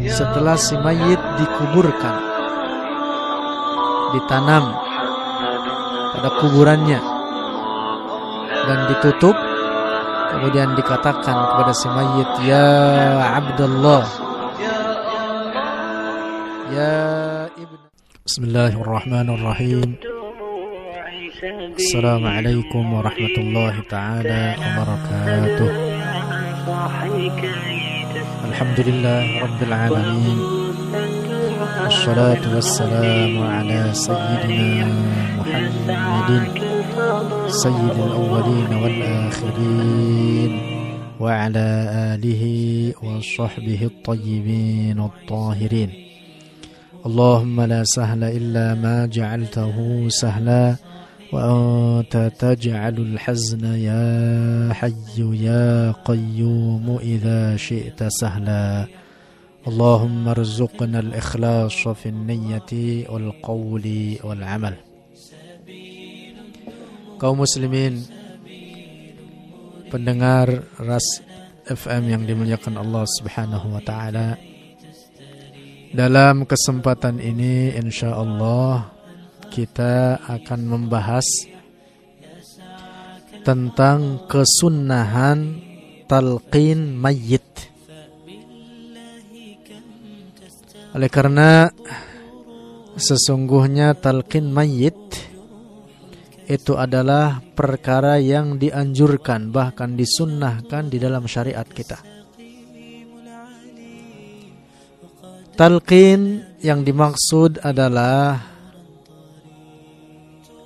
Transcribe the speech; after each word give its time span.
setelah 0.00 0.56
si 0.56 0.72
mayit 0.80 1.20
dikuburkan 1.36 2.16
ditanam 4.16 4.72
pada 6.16 6.30
kuburannya 6.40 6.96
dan 8.64 8.78
ditutup 8.88 9.36
kemudian 10.32 10.72
dikatakan 10.80 11.36
kepada 11.52 11.72
si 11.76 11.88
mayit 11.92 12.30
ya 12.40 12.68
Abdullah 13.36 14.04
ya 16.72 16.92
ibn 17.60 17.76
Bismillahirrahmanirrahim. 18.22 19.98
Assalamualaikum 21.74 22.84
warahmatullahi 22.96 23.82
taala 23.90 24.56
wabarakatuh 24.56 25.70
Alhamdulillah 28.52 29.48
rabbil 29.48 29.72
alamin 29.72 30.38
والصلاة 31.82 32.44
والسلام 32.54 33.32
على 33.42 33.80
سيدنا 33.92 34.88
محمد 35.38 36.30
سيد 37.48 37.96
الأولين 38.08 38.72
والآخرين 38.82 40.52
وعلى 41.20 41.68
آله 42.12 42.42
وصحبه 43.02 43.80
الطيبين 43.82 44.98
الطاهرين. 45.00 45.90
اللهم 47.06 47.60
لا 47.60 47.82
سهل 47.84 48.24
إلا 48.24 48.74
ما 48.74 49.06
جعلته 49.06 49.76
سهلا. 50.08 50.76
وأنت 51.33 52.31
تجعل 52.39 52.97
الحزن 52.97 53.65
يا 53.65 54.03
حي 54.73 55.19
يا 55.19 55.91
قيوم 55.91 56.97
إذا 57.01 57.57
شئت 57.57 58.03
سهلا 58.07 58.87
اللهم 59.67 60.27
ارزقنا 60.27 60.99
الإخلاص 60.99 61.87
في 61.87 62.09
النية 62.09 62.71
والقول 63.11 63.85
والعمل 64.23 64.75
kaum 67.17 67.41
muslimin 67.41 67.97
pendengar 69.89 70.69
Ras 70.77 71.25
FM 71.65 72.03
yang 72.13 72.23
dimuliakan 72.29 72.77
Allah 72.77 73.03
Subhanahu 73.09 73.73
wa 73.73 73.81
taala 73.81 74.37
dalam 75.91 76.45
kesempatan 76.45 77.17
ini 77.17 77.73
insya 77.73 78.13
Allah 78.13 78.93
kita 79.52 80.24
akan 80.24 80.60
membahas 80.64 81.28
tentang 83.44 84.24
kesunahan 84.26 85.60
talqin 86.08 86.96
mayyit 86.96 87.52
Oleh 90.92 91.08
karena 91.08 91.72
sesungguhnya 93.00 93.96
talqin 93.96 94.52
mayit 94.52 94.96
itu 96.44 96.76
adalah 96.76 97.40
perkara 97.56 98.20
yang 98.20 98.60
dianjurkan 98.60 99.48
bahkan 99.48 99.96
disunnahkan 99.96 100.92
di 100.92 101.00
dalam 101.00 101.24
syariat 101.24 101.64
kita. 101.64 101.96
Talqin 105.56 106.44
yang 106.60 106.84
dimaksud 106.84 107.64
adalah 107.64 108.51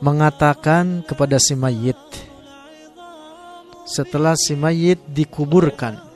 mengatakan 0.01 1.05
kepada 1.05 1.41
si 1.41 1.57
mayit. 1.57 1.99
Setelah 3.87 4.35
si 4.35 4.59
mayit 4.59 4.99
dikuburkan 5.07 6.07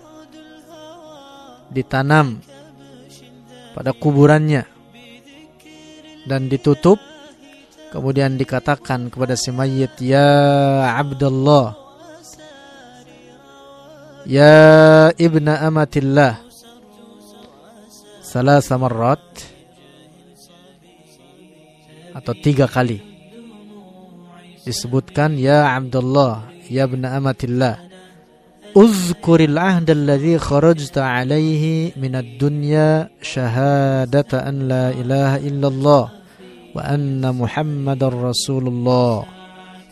ditanam 1.71 2.43
pada 3.71 3.95
kuburannya 3.95 4.67
dan 6.27 6.51
ditutup 6.51 6.99
kemudian 7.95 8.35
dikatakan 8.35 9.07
kepada 9.07 9.39
si 9.39 9.55
mayit 9.55 9.95
ya 10.03 10.27
Abdullah 10.99 11.79
ya 14.27 15.15
ibna 15.15 15.63
amatillah 15.63 16.43
salah 18.23 18.63
marrat 18.79 19.23
atau 22.15 22.35
tiga 22.35 22.67
kali 22.67 23.10
disebutkan 24.66 25.38
ya 25.38 25.76
Abdullah 25.78 26.50
ya 26.70 26.86
ibna 26.90 27.16
amatillah 27.18 27.86
اذكر 28.76 29.40
العهد 29.40 29.90
الذي 29.90 30.36
خرجت 30.40 30.98
عليه 30.98 31.96
من 31.96 32.16
الدنيا 32.16 33.10
شهادة 33.24 34.32
أن 34.50 34.68
لا 34.68 34.92
إله 34.92 35.48
إلا 35.48 35.68
الله 35.68 36.04
وأن 36.76 37.24
محمد 37.36 38.04
رسول 38.04 38.68
الله 38.68 39.24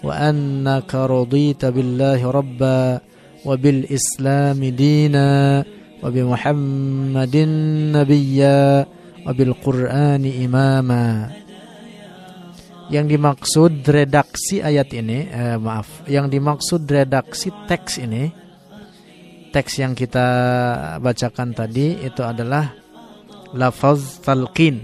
وأنك 0.03 0.95
رضيت 0.95 1.65
بالله 1.65 2.31
ربا 2.31 2.99
وبالإسلام 3.45 4.59
دينا 4.65 5.63
وبمحمد 6.03 7.35
نبيا 7.95 8.85
وبالقرآن 9.27 10.23
إماما 10.45 11.29
yang 12.88 13.04
dimaksud 13.04 13.84
redaksi 13.84 14.64
ayat 14.64 14.88
ini 14.96 15.28
eh, 15.28 15.56
maaf 15.60 16.08
yang 16.08 16.32
dimaksud 16.32 16.88
redaksi 16.88 17.52
teks 17.68 18.00
ini 18.00 18.32
teks 19.52 19.80
yang 19.80 19.92
kita 19.92 20.26
bacakan 21.00 21.52
tadi 21.52 22.00
itu 22.00 22.24
adalah 22.24 22.72
lafaz 23.52 24.24
talqin 24.24 24.80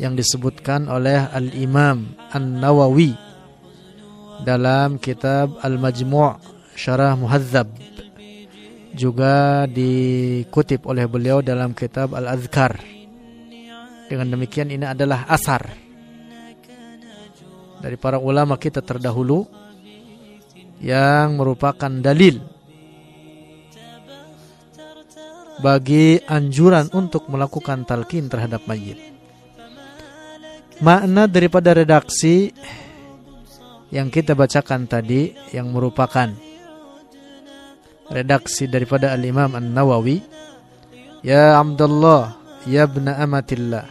yang 0.00 0.16
disebutkan 0.16 0.88
oleh 0.88 1.28
Al-Imam 1.28 2.16
An-Nawawi 2.32 3.12
dalam 4.46 4.96
kitab 4.96 5.60
Al-Majmu' 5.60 6.38
Syarah 6.78 7.18
Muhadzab 7.18 7.68
juga 8.94 9.66
dikutip 9.66 10.86
oleh 10.86 11.04
beliau 11.10 11.42
dalam 11.42 11.74
kitab 11.74 12.14
Al-Azkar. 12.14 12.78
Dengan 14.08 14.38
demikian 14.38 14.72
ini 14.72 14.86
adalah 14.88 15.28
asar 15.28 15.87
dari 17.78 17.96
para 17.98 18.18
ulama 18.18 18.58
kita 18.58 18.82
terdahulu 18.82 19.46
yang 20.78 21.34
merupakan 21.38 21.90
dalil 21.90 22.38
bagi 25.58 26.22
anjuran 26.22 26.86
untuk 26.94 27.26
melakukan 27.26 27.82
talqin 27.82 28.30
terhadap 28.30 28.62
mayit. 28.70 28.98
Makna 30.78 31.26
daripada 31.26 31.74
redaksi 31.74 32.54
yang 33.90 34.14
kita 34.14 34.38
bacakan 34.38 34.86
tadi 34.86 35.34
yang 35.50 35.74
merupakan 35.74 36.30
redaksi 38.12 38.70
daripada 38.70 39.10
Al-Imam 39.10 39.52
An-Nawawi 39.52 40.22
Ya 41.24 41.58
Abdullah 41.58 42.38
Ya 42.62 42.86
Ibna 42.86 43.18
Amatillah 43.18 43.90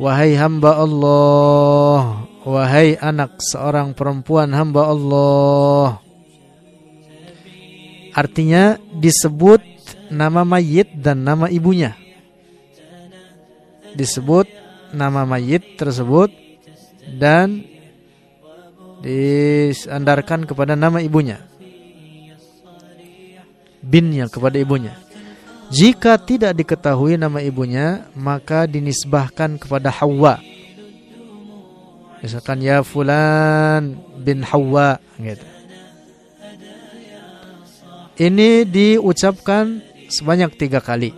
Wahai 0.00 0.32
hamba 0.32 0.80
Allah 0.80 2.24
Wahai 2.42 2.98
anak 2.98 3.38
seorang 3.38 3.94
perempuan 3.94 4.50
hamba 4.50 4.90
Allah 4.90 6.02
Artinya 8.12 8.76
disebut 8.92 9.64
nama 10.12 10.44
mayit 10.44 10.92
dan 10.92 11.24
nama 11.24 11.48
ibunya. 11.48 11.96
Disebut 13.96 14.44
nama 14.92 15.24
mayit 15.24 15.80
tersebut 15.80 16.28
dan 17.16 17.64
disandarkan 19.00 20.44
kepada 20.44 20.76
nama 20.76 21.00
ibunya. 21.00 21.40
Binnya 23.80 24.28
kepada 24.28 24.60
ibunya. 24.60 24.92
Jika 25.72 26.20
tidak 26.20 26.52
diketahui 26.52 27.16
nama 27.16 27.40
ibunya, 27.40 28.04
maka 28.12 28.68
dinisbahkan 28.68 29.56
kepada 29.56 29.88
Hawa. 29.88 30.36
Misalkan 32.22 32.62
ya 32.62 32.86
fulan 32.86 33.98
bin 34.22 34.46
Hawa 34.46 35.02
gitu. 35.18 35.42
Ini 38.22 38.62
diucapkan 38.62 39.82
sebanyak 40.06 40.54
tiga 40.54 40.78
kali. 40.78 41.10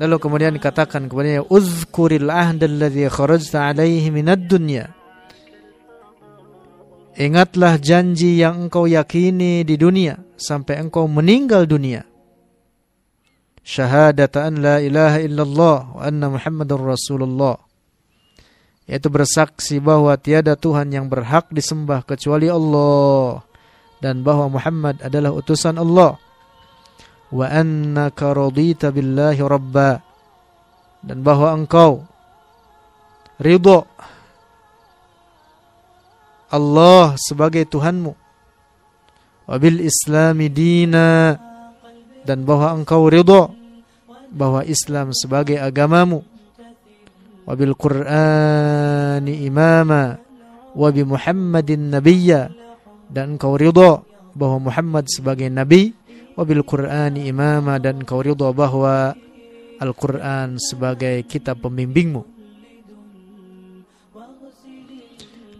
Lalu 0.00 0.16
kemudian 0.16 0.56
dikatakan 0.56 1.12
kepadanya, 1.12 1.44
Uzkuril 1.44 2.32
ahda 2.32 2.64
alladhi 2.64 3.04
kharajta 3.12 3.68
alaihi 3.68 4.08
minad 4.08 4.48
dunya. 4.48 4.88
Ingatlah 7.20 7.76
janji 7.76 8.40
yang 8.40 8.64
engkau 8.64 8.88
yakini 8.88 9.60
di 9.60 9.76
dunia 9.76 10.16
sampai 10.40 10.80
engkau 10.80 11.04
meninggal 11.04 11.68
dunia. 11.68 12.08
Syahadat 13.60 14.40
an 14.40 14.64
la 14.64 14.80
ilaha 14.80 15.20
illallah 15.20 15.76
wa 15.92 16.00
anna 16.00 16.32
muhammadar 16.32 16.80
rasulullah. 16.80 17.60
Yaitu 18.90 19.06
bersaksi 19.06 19.78
bahwa 19.78 20.10
tiada 20.18 20.58
Tuhan 20.58 20.90
yang 20.90 21.06
berhak 21.06 21.46
disembah 21.54 22.02
kecuali 22.02 22.50
Allah 22.50 23.46
dan 24.02 24.26
bahwa 24.26 24.58
Muhammad 24.58 24.98
adalah 24.98 25.30
utusan 25.30 25.78
Allah. 25.78 26.18
Wa 27.30 27.46
annaka 27.46 28.34
radita 28.34 28.90
billahi 28.90 29.38
rabba 29.46 30.02
dan 31.06 31.22
bahwa 31.22 31.54
engkau 31.54 32.02
ridho 33.38 33.86
Allah 36.50 37.14
sebagai 37.14 37.62
Tuhanmu. 37.70 38.18
Wabil 39.46 39.86
islami 39.86 40.50
dina 40.50 41.38
dan 42.26 42.42
bahwa 42.42 42.74
engkau 42.74 43.06
ridho 43.06 43.54
bahwa 44.34 44.66
Islam 44.66 45.14
sebagai 45.14 45.62
agamamu 45.62 46.26
wabil 47.44 47.74
qur'ani 47.76 49.44
imama. 49.46 50.18
Wabi 50.74 51.02
muhammadin 51.04 51.92
nabiyya. 51.92 52.50
Dan 53.10 53.36
engkau 53.36 53.58
ridho 53.58 54.06
bahwa 54.38 54.70
Muhammad 54.70 55.10
sebagai 55.10 55.50
nabi. 55.50 55.92
Wabil 56.38 56.62
qur'ani 56.62 57.26
imama. 57.26 57.76
Dan 57.82 58.02
engkau 58.02 58.22
ridho 58.22 58.50
bahwa 58.54 59.14
Al-Quran 59.80 60.60
sebagai 60.60 61.24
kitab 61.24 61.64
pembimbingmu. 61.64 62.22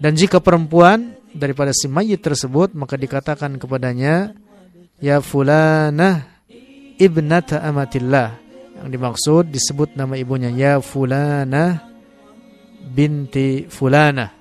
Dan 0.00 0.16
jika 0.16 0.40
perempuan 0.40 1.20
daripada 1.30 1.70
si 1.70 1.86
mayit 1.86 2.24
tersebut 2.24 2.74
maka 2.74 2.98
dikatakan 2.98 3.60
kepadanya 3.60 4.34
ya 4.98 5.22
fulanah 5.22 6.26
ibnata 6.98 7.62
amatillah 7.62 8.49
yang 8.80 8.88
dimaksud 8.88 9.52
disebut 9.52 9.92
nama 9.94 10.16
ibunya 10.16 10.48
ya 10.48 10.80
fulanah 10.80 11.84
binti 12.80 13.68
fulanah 13.68 14.40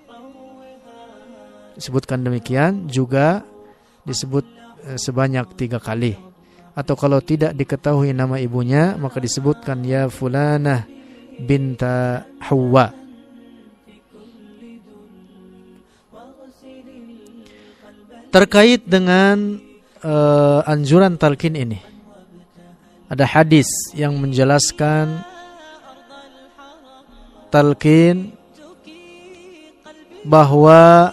disebutkan 1.80 2.20
demikian 2.20 2.92
juga 2.92 3.48
disebut 4.04 4.44
eh, 4.84 5.00
sebanyak 5.00 5.56
tiga 5.56 5.80
kali. 5.80 6.20
Atau 6.76 7.00
kalau 7.00 7.24
tidak 7.24 7.56
diketahui 7.56 8.12
nama 8.12 8.36
ibunya 8.40 9.00
maka 9.00 9.24
disebutkan 9.24 9.84
ya 9.88 10.12
fulanah 10.12 10.84
binta 11.40 12.28
Hawa. 12.44 12.92
Terkait 18.30 18.86
dengan 18.86 19.58
uh, 20.06 20.62
anjuran 20.62 21.18
talqin 21.18 21.58
ini 21.58 21.82
ada 23.10 23.26
hadis 23.26 23.66
yang 23.98 24.14
menjelaskan 24.22 25.26
talqin 27.50 28.38
bahwa 30.22 31.10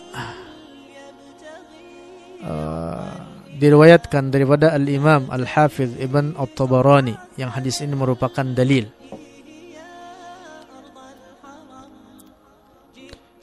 uh, 2.44 3.10
diriwayatkan 3.56 4.28
daripada 4.28 4.76
al-Imam 4.76 5.32
Al-Hafiz 5.32 5.96
Ibn 5.96 6.36
At-Tabarani 6.36 7.16
yang 7.40 7.48
hadis 7.48 7.80
ini 7.80 7.96
merupakan 7.96 8.44
dalil. 8.44 8.92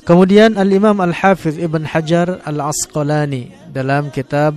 Kemudian 0.04 0.62
Al-Imam 0.62 1.02
Al-Hafiz 1.02 1.58
Ibn 1.58 1.90
Hajar 1.90 2.44
Al-Asqalani 2.46 3.50
dalam 3.74 4.14
kitab 4.14 4.54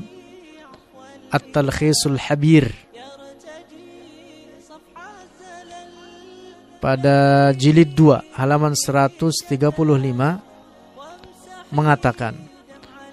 At-Talkhisul 1.33 2.21
Habir 2.21 2.86
pada 6.87 7.51
jilid 7.51 7.99
2 7.99 8.39
halaman 8.39 8.79
135 8.79 9.59
mengatakan 11.75 12.39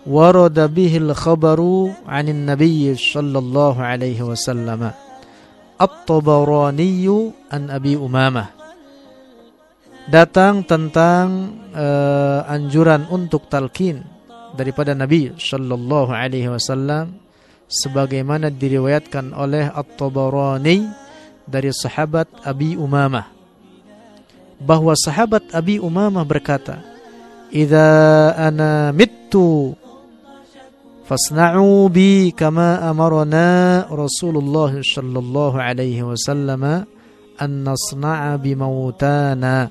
warada 0.06 0.70
bihil 0.70 1.10
khabaru 1.18 1.90
'anil 2.06 2.38
nabiy 2.38 2.94
sallallahu 2.94 3.82
alaihi 3.82 4.22
wasallam. 4.22 4.94
At-Tabarani 5.74 7.34
an 7.50 7.74
Abi 7.74 7.98
Umamah. 7.98 8.54
Datang 10.06 10.62
tentang 10.70 11.58
uh, 11.74 12.46
anjuran 12.46 13.10
untuk 13.10 13.50
talqin 13.50 14.06
daripada 14.54 14.94
Nabi 14.94 15.34
sallallahu 15.34 16.14
alaihi 16.14 16.46
wasallam 16.46 17.18
sebagaimana 17.66 18.54
diriwayatkan 18.54 19.34
oleh 19.34 19.66
At-Tabarani 19.66 20.94
dari 21.50 21.74
sahabat 21.74 22.46
Abi 22.46 22.78
Umamah 22.78 23.33
bahwa 24.64 24.96
sahabat 24.96 25.52
Abi 25.52 25.78
Umamah 25.78 26.24
berkata 26.24 26.80
"Idza 27.52 28.32
ana 28.34 28.96
mittu 28.96 29.76
fasna'u 31.04 31.92
bi 31.92 32.32
kama 32.32 32.80
amarna 32.82 33.84
Rasulullah 33.92 34.72
sallallahu 34.72 35.60
alaihi 35.60 36.02
wasallam 36.02 36.88
an 37.38 37.52
nasna'a 37.62 38.40
bi 38.40 38.56
mautana" 38.56 39.70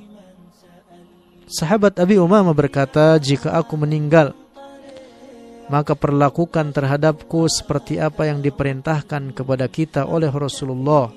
Sahabat 1.52 2.00
Abi 2.00 2.16
Umamah 2.16 2.56
berkata, 2.56 3.12
"Jika 3.20 3.52
aku 3.52 3.76
meninggal, 3.76 4.32
maka 5.68 5.92
perlakukan 5.92 6.72
terhadapku 6.72 7.44
seperti 7.44 8.00
apa 8.00 8.24
yang 8.28 8.40
diperintahkan 8.40 9.36
kepada 9.36 9.68
kita 9.68 10.08
oleh 10.08 10.32
Rasulullah 10.32 11.12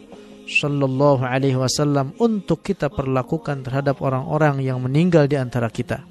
sallallahu 0.46 1.22
alaihi 1.22 1.56
wasallam 1.56 2.16
untuk 2.18 2.66
kita 2.66 2.90
perlakukan 2.90 3.62
terhadap 3.62 4.02
orang-orang 4.02 4.60
yang 4.64 4.82
meninggal 4.82 5.26
di 5.30 5.38
antara 5.38 5.70
kita." 5.70 6.02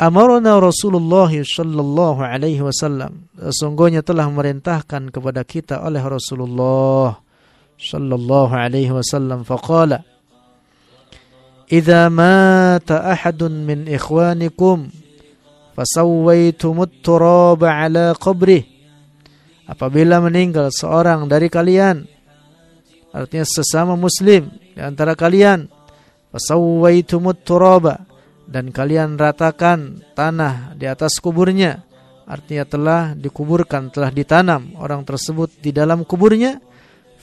Amarna 0.00 0.56
Rasulullah 0.56 1.28
sallallahu 1.28 2.24
alaihi 2.24 2.64
wasallam 2.64 3.28
sesungguhnya 3.36 4.00
telah 4.00 4.32
memerintahkan 4.32 5.12
kepada 5.12 5.44
kita 5.44 5.84
oleh 5.84 6.00
Rasulullah 6.00 7.20
sallallahu 7.76 8.52
alaihi 8.56 8.92
wasallam 8.92 9.44
faqala 9.44 10.08
إذا 11.70 12.10
مات 12.10 12.90
أحد 12.90 13.42
من 13.42 13.86
إخوانكم 13.86 14.76
فسويتم 15.76 16.76
التراب 16.82 17.60
على 17.64 18.12
قبره 18.18 18.62
apabila 19.70 20.18
meninggal 20.18 20.74
seorang 20.74 21.30
dari 21.30 21.46
kalian 21.46 22.10
artinya 23.15 23.47
sesama 23.47 23.95
muslim 23.95 24.51
di 24.75 24.81
antara 24.83 25.15
kalian. 25.15 25.71
Turaba 27.47 28.03
dan 28.43 28.75
kalian 28.75 29.15
ratakan 29.15 30.03
tanah 30.11 30.75
di 30.75 30.83
atas 30.83 31.23
kuburnya. 31.23 31.87
Artinya 32.27 32.65
telah 32.67 33.01
dikuburkan 33.15 33.87
telah 33.93 34.11
ditanam 34.11 34.75
orang 34.75 35.07
tersebut 35.07 35.63
di 35.63 35.71
dalam 35.71 36.03
kuburnya. 36.03 36.59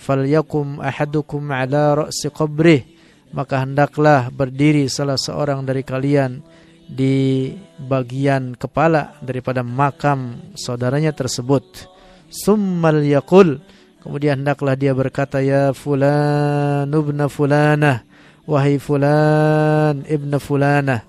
Falyakum 0.00 0.80
ahadukum 0.80 1.52
ala 1.52 2.06
ra'si 2.06 2.32
qabrih. 2.32 2.88
Maka 3.36 3.64
hendaklah 3.68 4.32
berdiri 4.32 4.88
salah 4.88 5.20
seorang 5.20 5.64
dari 5.68 5.84
kalian 5.84 6.40
di 6.88 7.48
bagian 7.80 8.56
kepala 8.56 9.16
daripada 9.20 9.60
makam 9.60 10.52
saudaranya 10.56 11.12
tersebut. 11.12 11.88
Summal 12.32 13.04
yaqul 13.04 13.60
kemudian 14.02 14.42
hendaklah 14.42 14.74
dia 14.74 14.92
berkata 14.92 15.38
ya 15.40 15.70
fulan 15.70 16.90
ibn 16.90 17.18
fulanah 17.30 18.02
wahai 18.44 18.76
fulan 18.82 20.02
ibn 20.10 20.34
fulanah 20.42 21.06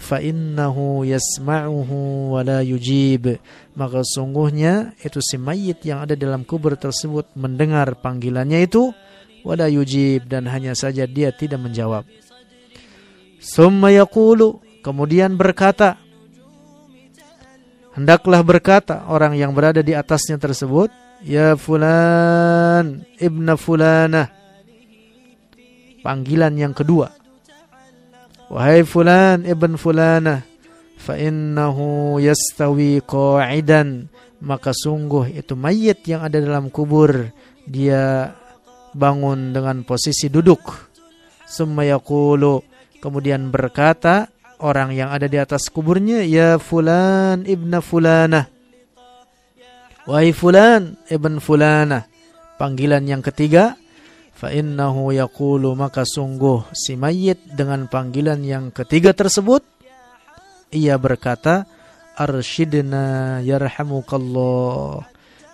fa 0.00 0.20
innahu 0.20 1.04
yasma'uhu 1.04 2.32
wa 2.36 2.40
la 2.40 2.64
yujib 2.64 3.40
maka 3.76 4.04
sungguhnya 4.04 4.96
itu 5.00 5.20
si 5.24 5.36
mayit 5.40 5.84
yang 5.84 6.04
ada 6.04 6.16
dalam 6.16 6.44
kubur 6.44 6.76
tersebut 6.76 7.32
mendengar 7.36 7.96
panggilannya 8.00 8.64
itu 8.64 8.92
wala 9.44 9.68
yujib 9.68 10.28
dan 10.28 10.48
hanya 10.48 10.76
saja 10.76 11.08
dia 11.08 11.32
tidak 11.32 11.60
menjawab. 11.60 12.04
Summa 13.40 13.88
yaqulu 13.88 14.60
kemudian 14.84 15.36
berkata 15.36 15.96
hendaklah 17.96 18.44
berkata 18.44 19.08
orang 19.08 19.36
yang 19.36 19.56
berada 19.56 19.80
di 19.80 19.96
atasnya 19.96 20.36
tersebut 20.36 20.92
ya 21.24 21.54
fulan 21.54 23.04
ibna 23.20 23.54
fulana 23.54 24.32
panggilan 26.00 26.56
yang 26.56 26.72
kedua 26.72 27.12
wahai 28.50 28.82
fulan 28.82 29.46
ibn 29.46 29.78
fulana 29.78 30.42
fa 30.98 31.14
innahu 31.16 32.18
yastawi 32.18 33.00
qa'idan 33.04 34.10
maka 34.40 34.72
sungguh 34.72 35.36
itu 35.36 35.52
mayit 35.52 36.00
yang 36.08 36.24
ada 36.24 36.40
dalam 36.40 36.72
kubur 36.72 37.28
dia 37.68 38.32
bangun 38.96 39.54
dengan 39.54 39.86
posisi 39.86 40.26
duduk. 40.32 40.90
Summa 41.46 41.86
yaqulu 41.86 42.62
kemudian 43.02 43.52
berkata 43.52 44.30
orang 44.60 44.94
yang 44.94 45.10
ada 45.12 45.26
di 45.28 45.36
atas 45.40 45.68
kuburnya 45.68 46.24
ya 46.24 46.56
fulan 46.56 47.44
ibna 47.44 47.84
fulana. 47.84 48.48
Wahai 50.10 50.34
fulan 50.34 50.98
ibn 51.06 51.38
fulana. 51.38 52.10
Panggilan 52.58 53.06
yang 53.06 53.22
ketiga 53.22 53.78
fa 54.34 54.50
innahu 54.50 55.14
yaqulu 55.14 55.76
maka 55.78 56.02
sungguh 56.02 56.66
si 56.74 56.98
mayit 56.98 57.38
dengan 57.54 57.86
panggilan 57.86 58.40
yang 58.40 58.72
ketiga 58.72 59.12
tersebut 59.12 59.60
ia 60.72 60.96
berkata 60.96 61.68
arsyidna 62.16 63.38
yarhamukallah 63.44 65.04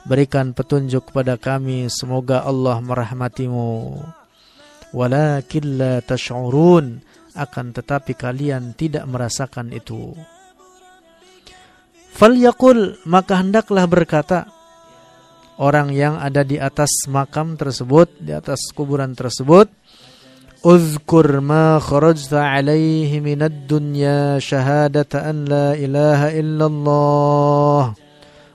berikan 0.07 0.55
petunjuk 0.55 1.11
kepada 1.11 1.35
kami 1.35 1.91
semoga 1.91 2.47
Allah 2.47 2.79
merahmatimu 2.79 3.99
walakin 4.95 5.67
la 5.75 5.99
tash'urun 5.99 7.03
akan 7.35 7.67
tetapi 7.75 8.15
kalian 8.15 8.79
tidak 8.79 9.03
merasakan 9.11 9.75
itu 9.75 10.15
Falyakul 12.17 12.97
maka 13.05 13.45
hendaklah 13.45 13.85
berkata 13.85 14.49
orang 15.61 15.93
yang 15.93 16.17
ada 16.17 16.41
di 16.49 16.57
atas 16.57 17.05
makam 17.13 17.61
tersebut, 17.61 18.09
di 18.17 18.33
atas 18.33 18.73
kuburan 18.73 19.13
tersebut, 19.13 19.69
Uzkur 20.65 21.45
ma 21.45 21.79
kharajta 21.79 22.57
alaihi 22.57 23.21
minad 23.23 23.69
dunya 23.71 24.41
syahadata 24.41 25.29
an 25.29 25.47
la 25.47 25.79
ilaha 25.79 26.33
illallah 26.33 27.83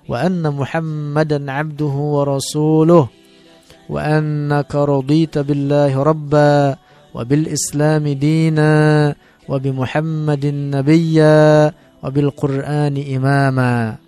wa 0.10 0.15
anna 0.18 0.50
muhammadan 0.51 1.48
abduhu 1.48 2.20
wa 2.20 2.36
rasuluh 2.36 3.08
wa 3.88 3.96
annaka 4.01 4.84
radita 4.84 5.46
billahi 5.46 5.96
rabba 5.96 6.75
wa 7.13 7.22
bil 7.24 7.48
islami 7.48 8.18
dina 8.20 9.13
wa 9.48 9.56
bi 9.56 9.72
muhammadin 9.72 10.74
nabiyya 10.74 11.72
wabil 12.01 12.34
Qur'ani 12.34 13.13
imama. 13.13 14.01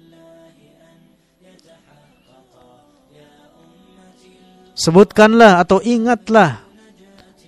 Sebutkanlah 4.74 5.62
atau 5.62 5.80
ingatlah 5.86 6.66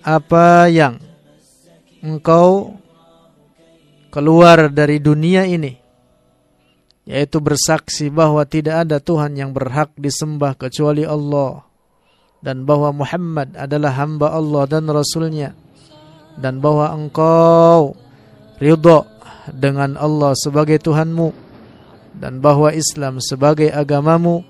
apa 0.06 0.70
yang 0.70 1.02
engkau 1.98 2.78
keluar 4.14 4.70
dari 4.70 5.02
dunia 5.02 5.42
ini 5.42 5.74
yaitu 7.06 7.38
bersaksi 7.38 8.10
bahwa 8.10 8.42
tidak 8.46 8.86
ada 8.86 8.98
Tuhan 9.02 9.34
yang 9.34 9.50
berhak 9.50 9.94
disembah 9.98 10.58
kecuali 10.58 11.02
Allah 11.02 11.66
dan 12.42 12.62
bahwa 12.62 12.94
Muhammad 12.94 13.54
adalah 13.58 13.94
hamba 13.98 14.34
Allah 14.34 14.62
dan 14.70 14.86
Rasulnya 14.86 15.54
dan 16.38 16.62
bahwa 16.62 16.94
engkau 16.94 17.98
ridho 18.62 19.15
dengan 19.54 19.94
Allah 19.98 20.34
sebagai 20.34 20.80
Tuhanmu 20.82 21.28
dan 22.16 22.40
bahwa 22.40 22.72
Islam 22.72 23.20
sebagai 23.20 23.68
agamamu 23.70 24.42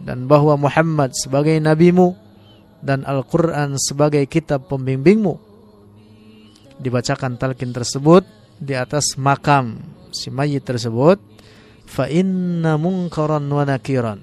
dan 0.00 0.28
bahwa 0.30 0.54
Muhammad 0.60 1.12
sebagai 1.16 1.56
nabimu 1.58 2.14
dan 2.84 3.02
Al-Quran 3.02 3.80
sebagai 3.80 4.22
kitab 4.28 4.68
pembimbingmu. 4.68 5.34
Dibacakan 6.76 7.40
talqin 7.40 7.72
tersebut 7.72 8.22
di 8.60 8.76
atas 8.76 9.16
makam 9.16 9.80
si 10.12 10.28
mayit 10.28 10.62
tersebut. 10.62 11.18
Fa 11.86 12.10
inna 12.10 12.76
munkaran 12.76 13.46
wa 13.46 13.62
nakiran. 13.62 14.18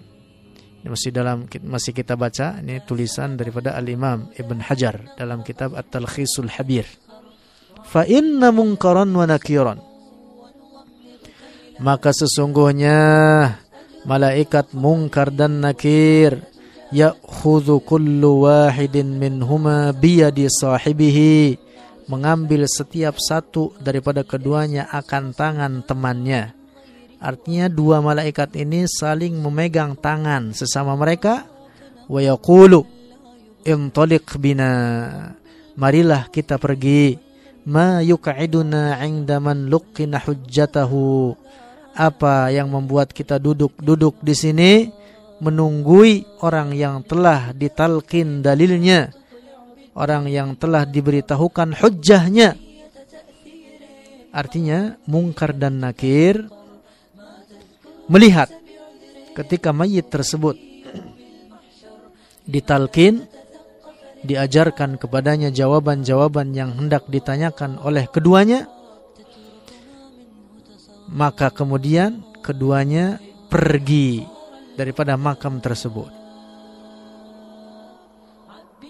Ini 0.83 0.91
masih 0.91 1.15
dalam 1.15 1.47
masih 1.47 1.95
kita 1.95 2.19
baca. 2.19 2.59
Ini 2.59 2.83
tulisan 2.83 3.39
daripada 3.39 3.73
Al-Imam 3.73 4.29
Ibn 4.35 4.57
Hajar 4.67 5.15
dalam 5.15 5.41
kitab 5.41 5.73
At-Talkhisul 5.79 6.51
Habir 6.59 6.83
fa 7.93 8.09
inna 8.09 8.49
munkaran 8.49 9.13
wa 9.13 9.29
nakiran. 9.29 9.77
Maka 11.77 12.09
sesungguhnya 12.09 12.97
malaikat 14.09 14.73
mungkar 14.73 15.29
dan 15.29 15.61
nakir. 15.61 16.41
Ya'khudhu 16.93 17.81
kullu 17.81 18.45
wahidin 18.45 19.17
minhuma 19.17 19.93
biyadi 19.93 20.49
sahibihi. 20.49 21.57
Mengambil 22.05 22.67
setiap 22.67 23.15
satu 23.17 23.73
daripada 23.79 24.21
keduanya 24.27 24.89
akan 24.91 25.33
tangan 25.33 25.81
temannya. 25.87 26.53
Artinya 27.23 27.71
dua 27.71 28.03
malaikat 28.03 28.59
ini 28.59 28.83
saling 28.83 29.39
memegang 29.39 29.95
tangan 29.95 30.51
sesama 30.51 30.93
mereka. 30.99 31.47
Wa 32.11 32.19
yaqulu 32.19 32.83
intaliq 33.63 34.35
bina. 34.37 34.71
Marilah 35.73 36.29
kita 36.29 36.61
pergi 36.61 37.17
ma 37.67 38.03
yuq'iduna 38.03 38.99
'inda 39.03 39.39
man 39.39 39.67
luqina 39.69 40.19
hujjatahu. 40.19 41.35
Apa 41.93 42.49
yang 42.49 42.73
membuat 42.73 43.13
kita 43.13 43.37
duduk-duduk 43.37 44.17
di 44.25 44.33
sini 44.33 44.71
menunggui 45.37 46.41
orang 46.41 46.73
yang 46.73 47.05
telah 47.05 47.53
ditalkin 47.53 48.41
dalilnya 48.41 49.13
orang 49.93 50.29
yang 50.29 50.57
telah 50.57 50.85
diberitahukan 50.85 51.77
hujjahnya. 51.77 52.57
Artinya 54.33 54.97
mungkar 55.05 55.53
dan 55.53 55.77
nakir 55.77 56.49
melihat 58.09 58.49
ketika 59.37 59.69
mayit 59.69 60.09
tersebut 60.09 60.57
ditalkin 62.43 63.29
diajarkan 64.23 64.95
kepadanya 64.95 65.51
jawaban-jawaban 65.51 66.55
yang 66.55 66.71
hendak 66.79 67.03
ditanyakan 67.11 67.75
oleh 67.83 68.07
keduanya 68.07 68.71
maka 71.13 71.53
kemudian 71.53 72.25
keduanya 72.41 73.21
pergi 73.51 74.25
daripada 74.73 75.13
makam 75.13 75.61
tersebut. 75.61 76.09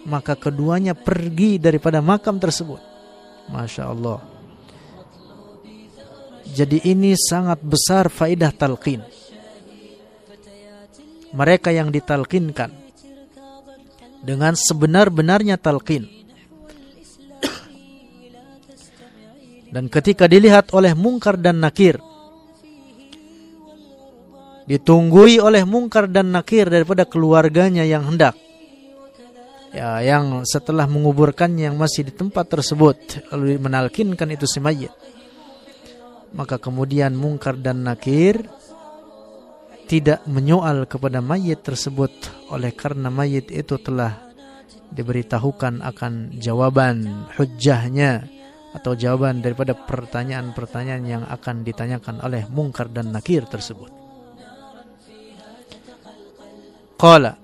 Maka 0.04 0.36
keduanya 0.36 0.96
pergi 0.96 1.60
daripada 1.60 2.04
makam 2.04 2.40
tersebut. 2.40 2.80
Masya 3.52 3.84
Allah. 3.92 4.20
Jadi 6.48 6.84
ini 6.88 7.16
sangat 7.16 7.60
besar 7.64 8.08
faidah 8.12 8.52
talqin. 8.52 9.04
Mereka 11.34 11.74
yang 11.74 11.90
ditalkinkan 11.90 12.83
dengan 14.24 14.56
sebenar-benarnya 14.56 15.60
talqin. 15.60 16.08
Dan 19.74 19.90
ketika 19.92 20.30
dilihat 20.30 20.72
oleh 20.72 20.96
mungkar 20.96 21.36
dan 21.36 21.60
nakir, 21.60 21.98
ditunggui 24.70 25.44
oleh 25.44 25.68
mungkar 25.68 26.08
dan 26.08 26.32
nakir 26.32 26.72
daripada 26.72 27.04
keluarganya 27.04 27.84
yang 27.84 28.08
hendak. 28.08 28.38
Ya, 29.74 29.98
yang 30.06 30.46
setelah 30.46 30.86
menguburkannya 30.86 31.66
yang 31.66 31.76
masih 31.82 32.06
di 32.06 32.14
tempat 32.14 32.46
tersebut 32.46 33.26
lalu 33.34 33.58
menalkinkan 33.58 34.30
itu 34.30 34.46
si 34.46 34.62
mayit. 34.62 34.94
Maka 36.38 36.62
kemudian 36.62 37.18
mungkar 37.18 37.58
dan 37.58 37.82
nakir 37.82 38.46
tidak 39.94 40.26
menyoal 40.26 40.90
kepada 40.90 41.22
mayit 41.22 41.62
tersebut 41.62 42.10
oleh 42.50 42.74
karena 42.74 43.14
mayit 43.14 43.54
itu 43.54 43.78
telah 43.78 44.26
diberitahukan 44.90 45.86
akan 45.86 46.34
jawaban 46.42 47.30
hujjahnya 47.38 48.26
atau 48.74 48.98
jawaban 48.98 49.46
daripada 49.46 49.78
pertanyaan-pertanyaan 49.78 51.06
yang 51.06 51.24
akan 51.30 51.62
ditanyakan 51.62 52.26
oleh 52.26 52.42
mungkar 52.50 52.90
dan 52.90 53.14
nakir 53.14 53.46
tersebut. 53.46 53.94
Qala 56.98 57.38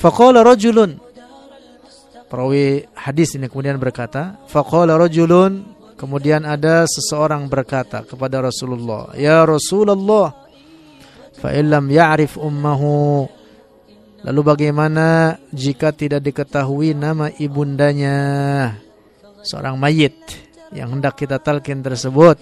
Faqala 0.00 0.40
rajulun 0.40 0.96
Perawi 2.32 2.88
hadis 2.96 3.36
ini 3.36 3.50
kemudian 3.50 3.76
berkata 3.76 4.40
Faqala 4.48 4.96
rajulun 4.96 5.66
Kemudian 5.98 6.46
ada 6.46 6.86
seseorang 6.86 7.50
berkata 7.50 8.06
kepada 8.06 8.38
Rasulullah 8.38 9.10
Ya 9.18 9.42
Rasulullah 9.42 10.41
fa 11.36 11.54
ya'rif 11.54 12.36
ummahu. 12.36 13.28
Lalu 14.22 14.40
bagaimana 14.46 15.36
jika 15.50 15.90
tidak 15.90 16.22
diketahui 16.22 16.94
nama 16.94 17.32
ibundanya? 17.42 18.16
Seorang 19.42 19.74
mayit 19.74 20.14
yang 20.70 20.94
hendak 20.94 21.18
kita 21.18 21.42
talkin 21.42 21.82
tersebut. 21.82 22.38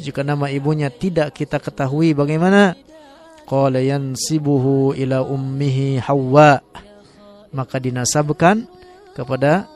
Jika 0.00 0.24
nama 0.24 0.48
ibunya 0.48 0.88
tidak 0.88 1.36
kita 1.36 1.60
ketahui 1.60 2.16
bagaimana? 2.16 2.72
Qala 3.44 3.84
yansibuhu 3.84 4.96
ila 4.96 5.26
ummihi 5.26 6.00
Hawa 6.00 6.62
maka 7.50 7.82
dinasabkan 7.82 8.64
kepada 9.12 9.66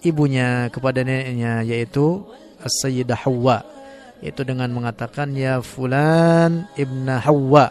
ibunya 0.00 0.72
kepada 0.72 1.04
neneknya 1.04 1.60
yaitu 1.60 2.24
As-Sayyidah 2.56 3.20
Hawa 3.20 3.75
itu 4.24 4.40
dengan 4.44 4.72
mengatakan 4.72 5.36
ya 5.36 5.60
fulan 5.60 6.68
ibn 6.78 7.04
Hawa 7.08 7.68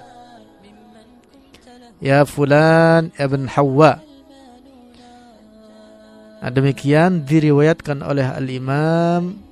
ya 2.04 2.22
fulan 2.28 3.10
ibn 3.18 3.50
Hawa 3.50 3.98
nah, 6.42 6.52
demikian 6.54 7.26
diriwayatkan 7.26 8.06
oleh 8.06 8.28
al-Imam 8.30 9.46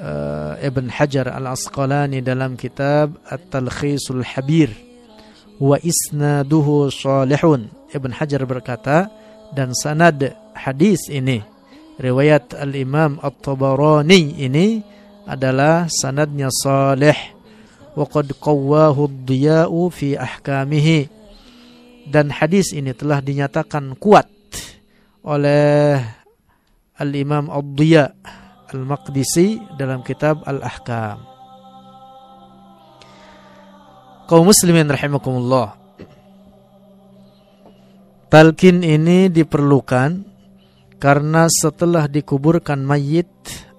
uh, 0.00 0.54
Ibn 0.60 0.92
Hajar 0.92 1.28
al-Asqalani 1.32 2.20
dalam 2.20 2.54
kitab 2.56 3.16
At-Talkhisul 3.28 4.24
Habir. 4.24 4.72
Wa 5.56 5.80
isnaduhu 5.80 6.92
salihun. 6.92 7.72
Ibn 7.92 8.10
Hajar 8.12 8.44
berkata 8.44 9.08
dan 9.56 9.72
sanad 9.72 10.36
hadis 10.52 11.08
ini 11.08 11.40
riwayat 11.96 12.52
al-Imam 12.52 13.16
At-Tabarani 13.24 14.36
ini 14.36 14.84
adalah 15.26 15.90
sanadnya 15.90 16.48
salih 16.48 17.18
wa 17.98 18.06
qad 18.06 18.30
qawwahu 18.38 19.10
ad-diya'u 19.10 19.90
fi 19.90 20.14
ahkamihi 20.14 21.10
dan 22.06 22.30
hadis 22.30 22.70
ini 22.70 22.94
telah 22.94 23.18
dinyatakan 23.18 23.98
kuat 23.98 24.30
oleh 25.26 25.98
Al-Imam 26.96 27.50
Ad-Diya 27.50 28.06
Al-Maqdisi 28.70 29.58
dalam 29.74 30.06
kitab 30.06 30.46
Al-Ahkam. 30.46 31.18
Kaum 34.26 34.42
muslimin 34.46 34.90
rahimakumullah. 34.90 35.78
Talqin 38.26 38.82
ini 38.82 39.30
diperlukan 39.30 40.26
karena 40.98 41.46
setelah 41.46 42.10
dikuburkan 42.10 42.82
mayit 42.82 43.30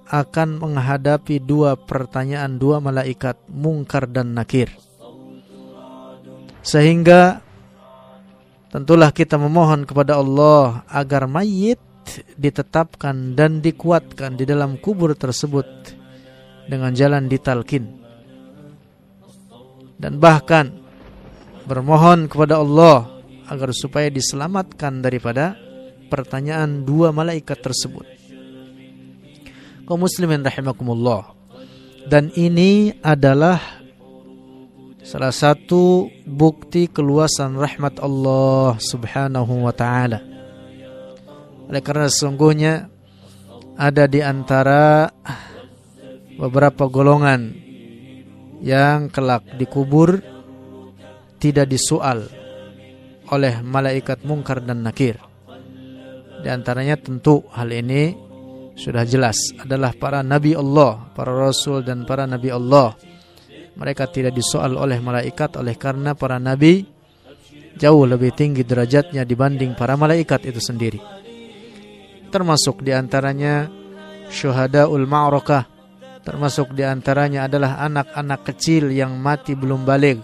akan 0.08 0.64
menghadapi 0.64 1.44
dua 1.44 1.76
pertanyaan 1.76 2.56
dua 2.56 2.80
malaikat 2.80 3.36
mungkar 3.52 4.08
dan 4.08 4.32
nakir. 4.32 4.72
Sehingga 6.64 7.44
tentulah 8.72 9.12
kita 9.12 9.36
memohon 9.36 9.84
kepada 9.84 10.20
Allah 10.20 10.84
agar 10.92 11.28
mayit 11.28 11.80
ditetapkan 12.40 13.36
dan 13.36 13.60
dikuatkan 13.60 14.40
di 14.40 14.48
dalam 14.48 14.80
kubur 14.80 15.12
tersebut 15.16 15.68
dengan 16.68 16.96
jalan 16.96 17.28
ditalkin. 17.28 17.88
Dan 19.98 20.20
bahkan 20.24 20.72
bermohon 21.68 22.32
kepada 22.32 22.64
Allah 22.64 23.12
agar 23.48 23.76
supaya 23.76 24.08
diselamatkan 24.08 25.04
daripada 25.04 25.56
pertanyaan 26.08 26.88
dua 26.88 27.12
malaikat 27.12 27.60
tersebut 27.60 28.17
kaum 29.88 30.04
muslimin 30.04 30.44
rahimakumullah. 30.44 31.32
Dan 32.08 32.32
ini 32.36 32.92
adalah 33.00 33.60
salah 35.00 35.32
satu 35.32 36.12
bukti 36.28 36.92
keluasan 36.92 37.56
rahmat 37.56 38.04
Allah 38.04 38.76
Subhanahu 38.76 39.64
wa 39.64 39.72
taala. 39.72 40.20
Oleh 41.72 41.80
karena 41.84 42.12
sesungguhnya 42.12 42.92
ada 43.80 44.04
di 44.08 44.20
antara 44.20 45.12
beberapa 46.36 46.88
golongan 46.92 47.56
yang 48.60 49.08
kelak 49.08 49.44
dikubur 49.56 50.20
tidak 51.40 51.72
disoal 51.72 52.28
oleh 53.28 53.60
malaikat 53.64 54.24
mungkar 54.24 54.64
dan 54.64 54.84
nakir. 54.84 55.20
Di 56.44 56.48
antaranya 56.48 56.96
tentu 56.96 57.44
hal 57.52 57.68
ini 57.72 58.27
sudah 58.78 59.02
jelas 59.10 59.58
adalah 59.58 59.90
para 59.98 60.22
nabi 60.22 60.54
Allah, 60.54 61.10
para 61.18 61.34
rasul 61.34 61.82
dan 61.82 62.06
para 62.06 62.30
nabi 62.30 62.54
Allah. 62.54 62.94
Mereka 63.74 64.10
tidak 64.14 64.38
disoal 64.38 64.78
oleh 64.78 65.02
malaikat 65.02 65.58
oleh 65.58 65.74
karena 65.74 66.14
para 66.14 66.38
nabi 66.38 66.86
jauh 67.78 68.06
lebih 68.06 68.34
tinggi 68.38 68.62
derajatnya 68.62 69.26
dibanding 69.26 69.74
para 69.74 69.98
malaikat 69.98 70.46
itu 70.46 70.62
sendiri. 70.62 71.02
Termasuk 72.30 72.86
di 72.86 72.94
antaranya 72.94 73.66
syuhadaul 74.30 75.10
ma'rakah, 75.10 75.66
termasuk 76.22 76.78
di 76.78 76.86
antaranya 76.86 77.50
adalah 77.50 77.82
anak-anak 77.82 78.46
kecil 78.46 78.94
yang 78.94 79.18
mati 79.18 79.58
belum 79.58 79.90
balik. 79.90 80.22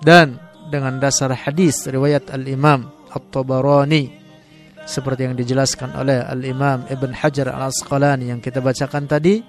Dan 0.00 0.40
dengan 0.72 0.96
dasar 0.96 1.34
hadis 1.34 1.84
riwayat 1.88 2.32
Al-Imam 2.32 2.88
At-Tabarani 3.12 4.27
seperti 4.88 5.28
yang 5.28 5.36
dijelaskan 5.36 5.92
oleh 5.92 6.24
Al-Imam 6.24 6.88
Ibn 6.88 7.10
Hajar 7.12 7.52
Al-Asqalani 7.52 8.32
yang 8.32 8.40
kita 8.40 8.64
bacakan 8.64 9.04
tadi 9.04 9.44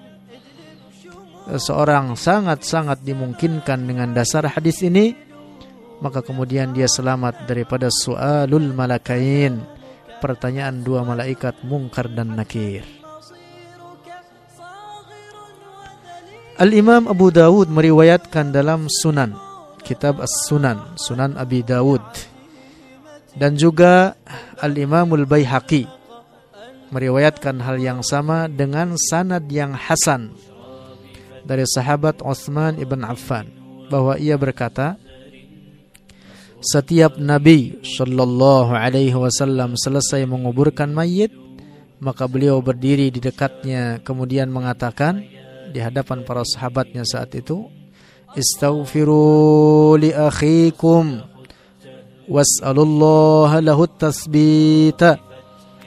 seorang 1.56 2.12
sangat-sangat 2.12 3.00
dimungkinkan 3.00 3.88
dengan 3.88 4.12
dasar 4.12 4.44
hadis 4.52 4.84
ini 4.84 5.16
maka 6.04 6.20
kemudian 6.20 6.76
dia 6.76 6.84
selamat 6.84 7.48
daripada 7.48 7.88
su'alul 7.88 8.76
malakain 8.76 9.64
pertanyaan 10.20 10.84
dua 10.84 11.00
malaikat 11.04 11.64
mungkar 11.64 12.12
dan 12.12 12.36
nakir. 12.36 12.84
Al-Imam 16.60 17.08
Abu 17.08 17.32
Dawud 17.32 17.72
meriwayatkan 17.72 18.52
dalam 18.52 18.84
Sunan 18.92 19.32
kitab 19.80 20.20
As-Sunan 20.20 20.92
Sunan 21.00 21.32
Abi 21.40 21.64
Dawud 21.64 22.04
dan 23.36 23.54
juga 23.54 24.18
Al-Imamul 24.58 25.26
Baihaqi 25.26 25.86
meriwayatkan 26.90 27.62
hal 27.62 27.78
yang 27.78 28.00
sama 28.02 28.50
dengan 28.50 28.98
sanad 28.98 29.46
yang 29.46 29.74
hasan 29.74 30.34
dari 31.46 31.62
sahabat 31.64 32.20
Utsman 32.20 32.76
ibn 32.82 33.06
Affan 33.06 33.46
bahwa 33.90 34.18
ia 34.18 34.34
berkata 34.34 34.98
setiap 36.60 37.16
nabi 37.16 37.80
sallallahu 37.80 38.76
alaihi 38.76 39.16
wasallam 39.16 39.78
selesai 39.80 40.28
menguburkan 40.28 40.92
mayit 40.92 41.32
maka 42.02 42.28
beliau 42.28 42.60
berdiri 42.60 43.08
di 43.08 43.20
dekatnya 43.22 44.04
kemudian 44.04 44.52
mengatakan 44.52 45.24
di 45.70 45.78
hadapan 45.80 46.26
para 46.26 46.44
sahabatnya 46.44 47.06
saat 47.06 47.32
itu 47.32 47.64
istaghfiru 48.36 49.96
li 49.96 50.12
akhikum 50.12 51.29
واسألوا 52.29 52.85
الله 52.85 53.51
له 53.59 53.79
التثبيت 53.83 55.01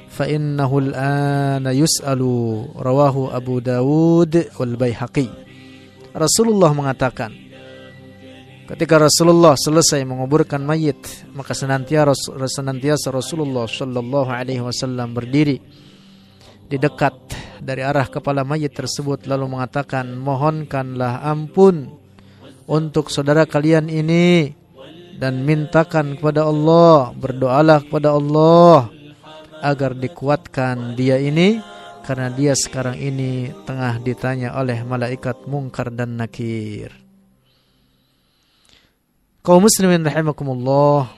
فإنه 0.08 0.70
الآن 0.78 1.66
يسأل 1.66 2.20
رواه 2.78 3.16
أبو 3.36 3.54
داود 3.58 4.34
والبيهقي 4.58 5.28
Rasulullah 6.18 6.74
mengatakan 6.74 7.30
Ketika 8.68 9.00
Rasulullah 9.00 9.56
selesai 9.56 10.04
menguburkan 10.04 10.60
mayit, 10.60 11.00
maka 11.32 11.56
senantiasa, 11.56 12.12
senantiasa 12.36 13.08
Rasulullah 13.08 13.64
Shallallahu 13.64 14.28
Alaihi 14.28 14.60
Wasallam 14.60 15.16
berdiri 15.16 15.56
di 16.68 16.76
dekat 16.76 17.16
dari 17.64 17.80
arah 17.80 18.04
kepala 18.12 18.44
mayit 18.44 18.76
tersebut 18.76 19.24
lalu 19.24 19.56
mengatakan, 19.56 20.12
mohonkanlah 20.20 21.24
ampun 21.24 21.96
untuk 22.68 23.08
saudara 23.08 23.48
kalian 23.48 23.88
ini 23.88 24.52
dan 25.17 25.45
mintakan 25.45 26.17
kepada 26.17 26.45
Allah, 26.47 27.13
berdoalah 27.13 27.79
kepada 27.85 28.15
Allah 28.17 28.89
agar 29.63 29.95
dikuatkan 29.95 30.97
dia 30.99 31.15
ini 31.21 31.63
karena 32.03 32.27
dia 32.27 32.51
sekarang 32.51 32.99
ini 32.99 33.55
tengah 33.63 34.03
ditanya 34.03 34.59
oleh 34.59 34.83
malaikat 34.83 35.47
mungkar 35.47 35.87
dan 35.87 36.19
nakir. 36.19 36.91
Kaum 39.39 39.63
muslimin 39.63 40.03
rahimakumullah, 40.03 41.11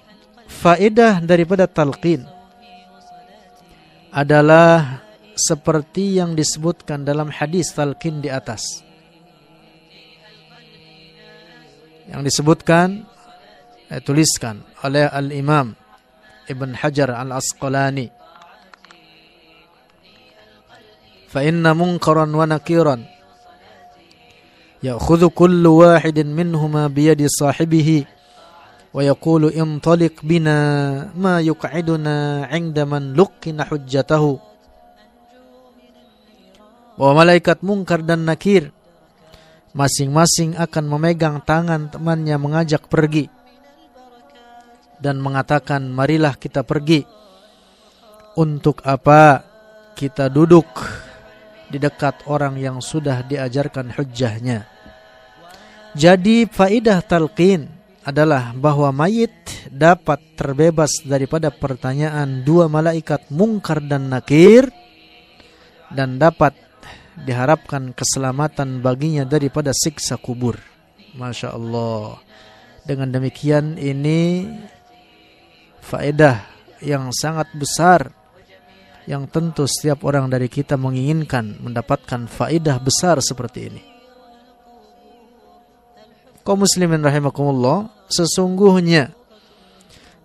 faedah 0.45 1.21
daripada 1.21 1.65
talqin 1.65 2.25
adalah 4.13 5.01
seperti 5.35 6.21
yang 6.21 6.37
disebutkan 6.37 7.03
dalam 7.03 7.27
hadis 7.33 7.73
talqin 7.73 8.21
di 8.21 8.29
atas. 8.29 8.85
Yang 12.05 12.33
disebutkan 12.33 13.09
eh, 13.89 14.01
tuliskan 14.01 14.61
oleh 14.81 15.05
Al-Imam 15.09 15.73
Ibn 16.45 16.69
Hajar 16.77 17.09
Al-Asqalani. 17.13 18.07
Fa 21.29 21.43
inna 21.43 21.75
munkaran 21.75 22.31
wa 22.31 22.45
nakiran 22.47 23.01
kullu 25.33 25.81
wahidin 25.81 26.29
minhuma 26.29 26.85
biyadi 26.85 27.25
sahibihi 27.25 28.05
wa 28.93 29.01
yaqulu 29.01 29.49
intaliq 29.49 30.21
bina 30.21 31.09
ma 31.17 31.41
yuq'iduna 31.41 32.47
'inda 32.53 32.85
man 32.85 33.17
luqina 33.17 33.65
hujjatahu. 33.65 34.37
Bahwa 36.95 37.25
malaikat 37.25 37.59
dan 38.07 38.23
nakir 38.23 38.71
masing-masing 39.75 40.55
akan 40.55 40.85
memegang 40.87 41.43
tangan 41.43 41.91
temannya 41.91 42.39
mengajak 42.39 42.87
pergi 42.87 43.27
dan 45.05 45.21
mengatakan 45.21 45.85
marilah 45.85 46.33
kita 46.33 46.65
pergi. 46.65 47.05
Untuk 48.33 48.81
apa 48.81 49.45
kita 49.93 50.33
duduk 50.33 50.65
di 51.69 51.77
dekat 51.77 52.25
orang 52.25 52.57
yang 52.57 52.81
sudah 52.81 53.21
diajarkan 53.21 53.93
hujjahnya. 53.93 54.65
Jadi 55.93 56.49
faidah 56.49 56.99
talqin 57.05 57.69
adalah 58.03 58.51
bahwa 58.57 58.91
mayit 58.91 59.31
dapat 59.71 60.19
terbebas 60.35 60.99
daripada 61.07 61.53
pertanyaan 61.53 62.43
dua 62.43 62.67
malaikat 62.67 63.31
mungkar 63.31 63.79
dan 63.79 64.11
nakir 64.11 64.67
dan 65.93 66.19
dapat 66.19 66.51
diharapkan 67.23 67.95
keselamatan 67.95 68.83
baginya 68.83 69.23
daripada 69.23 69.71
siksa 69.71 70.19
kubur. 70.19 70.59
Masya 71.15 71.55
Allah. 71.55 72.19
Dengan 72.83 73.09
demikian 73.09 73.79
ini 73.79 74.45
faedah 75.85 76.49
yang 76.81 77.13
sangat 77.13 77.53
besar 77.53 78.09
yang 79.05 79.29
tentu 79.29 79.69
setiap 79.69 80.01
orang 80.01 80.25
dari 80.25 80.49
kita 80.49 80.81
menginginkan 80.81 81.61
mendapatkan 81.61 82.25
faedah 82.25 82.81
besar 82.81 83.21
seperti 83.21 83.59
ini. 83.69 83.83
Kaum 86.41 86.61
muslimin 86.61 87.01
rahimakumullah, 87.01 87.89
sesungguhnya 88.09 89.13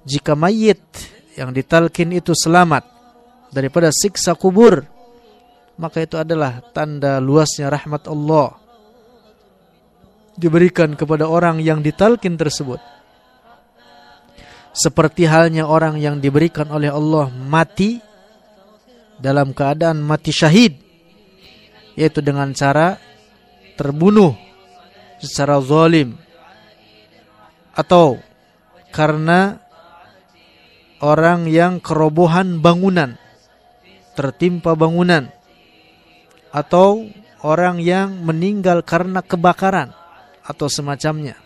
jika 0.04 0.32
mayit 0.32 0.80
yang 1.36 1.52
ditalkin 1.52 2.12
itu 2.12 2.32
selamat 2.32 2.84
daripada 3.52 3.92
siksa 3.92 4.36
kubur, 4.36 4.84
maka 5.80 6.04
itu 6.04 6.20
adalah 6.20 6.60
tanda 6.72 7.20
luasnya 7.20 7.72
rahmat 7.72 8.04
Allah 8.08 8.56
diberikan 10.36 10.96
kepada 10.96 11.28
orang 11.28 11.60
yang 11.60 11.84
ditalkin 11.84 12.36
tersebut. 12.36 12.80
Seperti 14.70 15.26
halnya 15.26 15.66
orang 15.66 15.98
yang 15.98 16.22
diberikan 16.22 16.70
oleh 16.70 16.88
Allah 16.88 17.26
mati 17.28 17.98
dalam 19.18 19.50
keadaan 19.50 19.98
mati 19.98 20.30
syahid, 20.30 20.78
yaitu 21.98 22.22
dengan 22.22 22.54
cara 22.54 22.96
terbunuh 23.74 24.32
secara 25.20 25.60
zalim 25.60 26.16
atau 27.76 28.20
karena 28.90 29.60
orang 31.00 31.48
yang 31.48 31.80
kerobohan 31.80 32.60
bangunan 32.60 33.16
tertimpa 34.16 34.76
bangunan 34.76 35.32
atau 36.52 37.08
orang 37.40 37.80
yang 37.80 38.20
meninggal 38.20 38.84
karena 38.84 39.24
kebakaran 39.24 39.94
atau 40.44 40.66
semacamnya. 40.66 41.38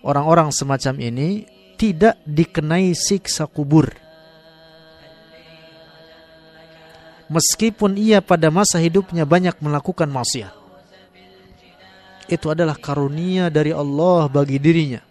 Orang-orang 0.00 0.48
semacam 0.48 0.96
ini 1.00 1.44
tidak 1.76 2.16
dikenai 2.24 2.96
siksa 2.96 3.44
kubur. 3.44 3.92
Meskipun 7.30 7.94
ia 7.94 8.18
pada 8.18 8.50
masa 8.50 8.82
hidupnya 8.82 9.22
banyak 9.22 9.54
melakukan 9.62 10.10
maksiat. 10.10 10.50
Itu 12.26 12.50
adalah 12.50 12.74
karunia 12.74 13.50
dari 13.50 13.70
Allah 13.70 14.26
bagi 14.26 14.58
dirinya. 14.58 15.02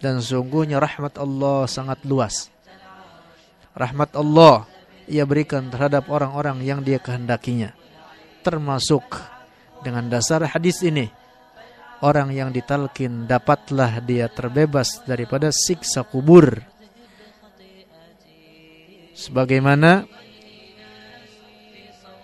Dan 0.00 0.24
sungguhnya 0.24 0.80
rahmat 0.80 1.20
Allah 1.20 1.68
sangat 1.68 2.00
luas. 2.08 2.48
Rahmat 3.76 4.16
Allah 4.16 4.64
ia 5.10 5.26
berikan 5.28 5.68
terhadap 5.68 6.08
orang-orang 6.08 6.64
yang 6.64 6.80
dia 6.80 6.96
kehendakinya. 6.96 7.76
Termasuk 8.40 9.04
dengan 9.84 10.08
dasar 10.08 10.42
hadis 10.48 10.80
ini. 10.80 11.19
Orang 12.00 12.32
yang 12.32 12.48
ditalkin 12.48 13.28
dapatlah 13.28 14.00
dia 14.00 14.32
terbebas 14.32 15.04
daripada 15.04 15.52
siksa 15.52 16.00
kubur. 16.00 16.64
Sebagaimana 19.12 20.08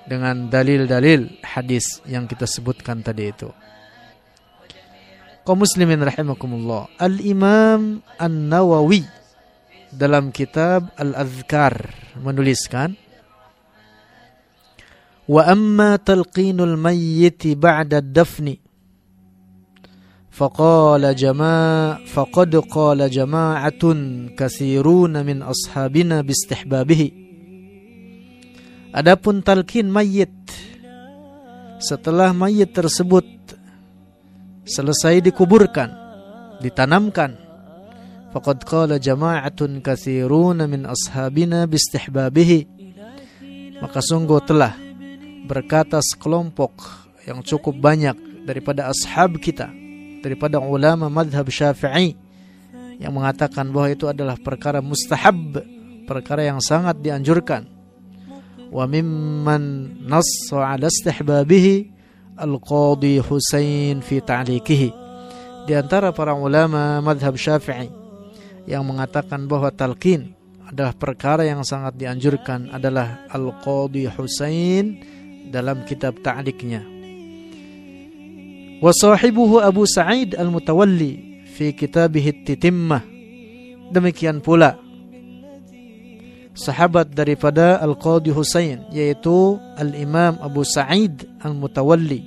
dengan 0.09 0.49
dalil-dalil 0.49 1.45
hadis 1.45 2.01
yang 2.09 2.25
kita 2.25 2.49
sebutkan 2.49 3.05
tadi 3.05 3.29
itu. 3.29 3.53
Kaum 5.45 5.61
muslimin 5.61 6.01
rahimakumullah. 6.01 6.89
Al-Imam 6.97 8.01
An-Nawawi 8.17 9.05
dalam 9.93 10.33
kitab 10.33 10.91
Al-Azkar 10.97 11.93
menuliskan 12.19 12.97
Wa 15.27 15.43
amma 15.51 15.99
talqinul 15.99 16.79
mayyit 16.79 17.43
ba'da 17.59 17.99
dafni 17.99 18.62
فقال 20.36 21.16
جماعة 21.16 22.06
فقد 22.08 22.56
قال 22.56 23.10
جماعة 23.12 23.84
كثيرون 24.38 25.26
من 25.26 25.38
أصحابنا 25.44 26.22
باستحبابه 26.22 27.12
Adapun 28.92 29.40
talqin 29.40 29.88
mayit 29.88 30.36
setelah 31.80 32.36
mayit 32.36 32.76
tersebut 32.76 33.24
selesai 34.68 35.24
dikuburkan 35.24 35.96
ditanamkan 36.60 37.40
faqad 38.36 38.68
qala 38.68 39.00
jama'atun 39.00 39.80
katsiruna 39.80 40.68
min 40.68 40.84
ashabina 40.84 41.72
bistihbabihi 41.72 42.60
maka 43.80 44.04
sungguh 44.04 44.44
telah 44.44 44.76
berkata 45.48 46.04
sekelompok 46.04 46.76
yang 47.24 47.40
cukup 47.48 47.80
banyak 47.80 48.44
daripada 48.44 48.92
ashab 48.92 49.40
kita 49.40 49.72
daripada 50.27 50.59
ulama 50.59 51.07
madhab 51.07 51.47
syafi'i 51.47 52.19
yang 52.99 53.15
mengatakan 53.15 53.71
bahwa 53.71 53.95
itu 53.95 54.11
adalah 54.11 54.35
perkara 54.35 54.83
mustahab 54.83 55.62
perkara 56.11 56.43
yang 56.43 56.59
sangat 56.59 56.99
dianjurkan 56.99 57.71
wa 58.75 58.83
mimman 58.91 59.95
nassa 60.03 60.75
ala 60.75 60.91
istihbabihi 60.91 61.95
al-qadi 62.35 63.23
Husain 63.23 64.03
fi 64.03 64.19
ta'liqihi 64.19 64.91
di 65.71 65.73
antara 65.79 66.11
para 66.11 66.35
ulama 66.35 66.99
madhab 66.99 67.39
syafi'i 67.39 67.87
yang 68.67 68.83
mengatakan 68.83 69.47
bahwa 69.47 69.71
talqin 69.71 70.35
adalah 70.67 70.93
perkara 70.99 71.47
yang 71.47 71.62
sangat 71.62 71.95
dianjurkan 71.95 72.75
adalah 72.75 73.23
Al-Qadhi 73.31 74.11
Husain 74.11 74.99
dalam 75.55 75.87
kitab 75.87 76.19
ta'liknya. 76.27 76.96
Wa 78.77 78.93
sahibuhu 78.93 79.65
Abu 79.65 79.89
Sa'id 79.89 80.37
Al-Mutawalli 80.37 81.45
fi 81.57 81.73
kitabih 81.73 82.45
Titimmah. 82.45 83.01
Demikian 83.89 84.45
pula 84.45 84.77
sahabat 86.57 87.12
daripada 87.12 87.81
Al-Qadhi 87.81 88.33
Husain 88.33 88.85
yaitu 88.93 89.57
Al-Imam 89.81 90.37
Abu 90.45 90.65
Sa'id 90.67 91.25
Al-Mutawalli 91.41 92.21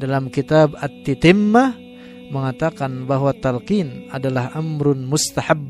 dalam 0.00 0.32
kitab 0.32 0.76
At-Titimmah 0.80 1.76
mengatakan 2.30 3.04
bahwa 3.04 3.34
talqin 3.36 4.08
adalah 4.08 4.54
amrun 4.56 5.04
mustahab. 5.04 5.60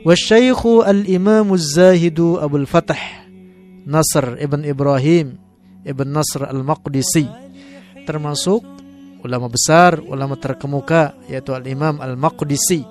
Wasyaikhu 0.00 0.80
al-imam 0.80 1.52
az-zahidu 1.52 2.40
Abul 2.40 2.64
Fatah 2.64 2.96
Nasr 3.84 4.40
ibn 4.40 4.64
Ibrahim 4.64 5.36
ibn 5.84 6.08
Nasr 6.08 6.48
al-Maqdisi 6.48 7.28
termasuk 8.04 8.62
ulama 9.20 9.48
besar, 9.52 10.00
ulama 10.00 10.36
terkemuka 10.36 11.16
yaitu 11.28 11.52
al-Imam 11.52 12.00
al-Maqdisi. 12.00 12.82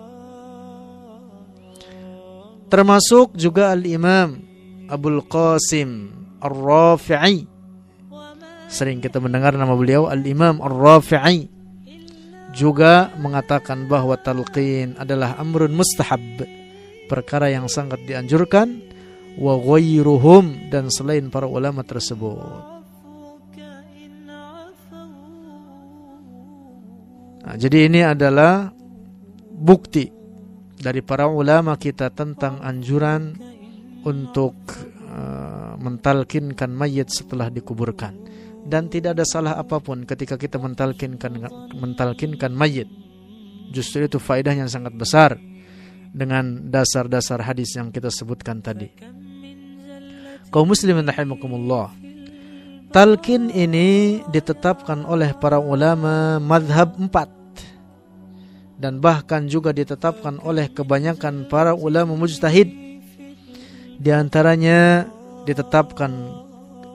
Termasuk 2.69 3.33
juga 3.33 3.73
al-Imam 3.73 4.37
Abul 4.89 5.25
Qasim 5.25 6.13
Ar-Rafi'i. 6.37 7.49
Sering 8.69 9.01
kita 9.01 9.17
mendengar 9.17 9.57
nama 9.57 9.73
beliau 9.73 10.05
al-Imam 10.05 10.61
Ar-Rafi'i 10.61 11.49
juga 12.53 13.13
mengatakan 13.17 13.85
bahwa 13.89 14.17
talqin 14.17 14.97
adalah 14.97 15.37
amrun 15.37 15.73
mustahab, 15.73 16.21
perkara 17.09 17.49
yang 17.49 17.69
sangat 17.69 18.01
dianjurkan 18.05 18.85
wa 19.37 19.57
ghairuhum 19.57 20.69
dan 20.73 20.89
selain 20.89 21.29
para 21.29 21.45
ulama 21.45 21.85
tersebut. 21.85 22.68
Nah, 27.49 27.57
jadi 27.57 27.89
ini 27.89 28.05
adalah 28.05 28.69
bukti 29.57 30.05
dari 30.77 31.01
para 31.01 31.25
ulama 31.25 31.73
kita 31.81 32.13
tentang 32.13 32.61
anjuran 32.61 33.33
untuk 34.05 34.53
uh, 35.09 35.73
mentalkinkan 35.81 36.69
mayat 36.69 37.09
setelah 37.09 37.49
dikuburkan 37.49 38.13
dan 38.69 38.85
tidak 38.85 39.17
ada 39.17 39.25
salah 39.25 39.57
apa 39.57 39.81
pun 39.81 40.05
ketika 40.05 40.37
kita 40.37 40.61
mentalkinkan 40.61 41.49
mentalkinkan 41.73 42.53
mayit. 42.53 42.85
Justru 43.73 44.05
itu 44.05 44.21
faedahnya 44.21 44.69
sangat 44.69 44.93
besar 44.93 45.33
dengan 46.13 46.69
dasar-dasar 46.69 47.41
hadis 47.41 47.73
yang 47.73 47.89
kita 47.89 48.13
sebutkan 48.13 48.61
tadi. 48.61 48.93
Kaum 50.53 50.69
muslimin 50.69 51.09
rahimakumullah. 51.09 51.97
Talkin 52.93 53.49
ini 53.53 54.21
ditetapkan 54.29 55.01
oleh 55.05 55.33
para 55.33 55.57
ulama 55.57 56.37
madhab 56.37 56.93
empat 56.93 57.38
dan 58.79 59.03
bahkan 59.03 59.45
juga 59.51 59.75
ditetapkan 59.75 60.39
oleh 60.39 60.71
kebanyakan 60.71 61.51
para 61.51 61.75
ulama 61.75 62.15
mujtahid. 62.15 62.71
Di 63.99 64.09
antaranya 64.15 65.03
ditetapkan 65.43 66.11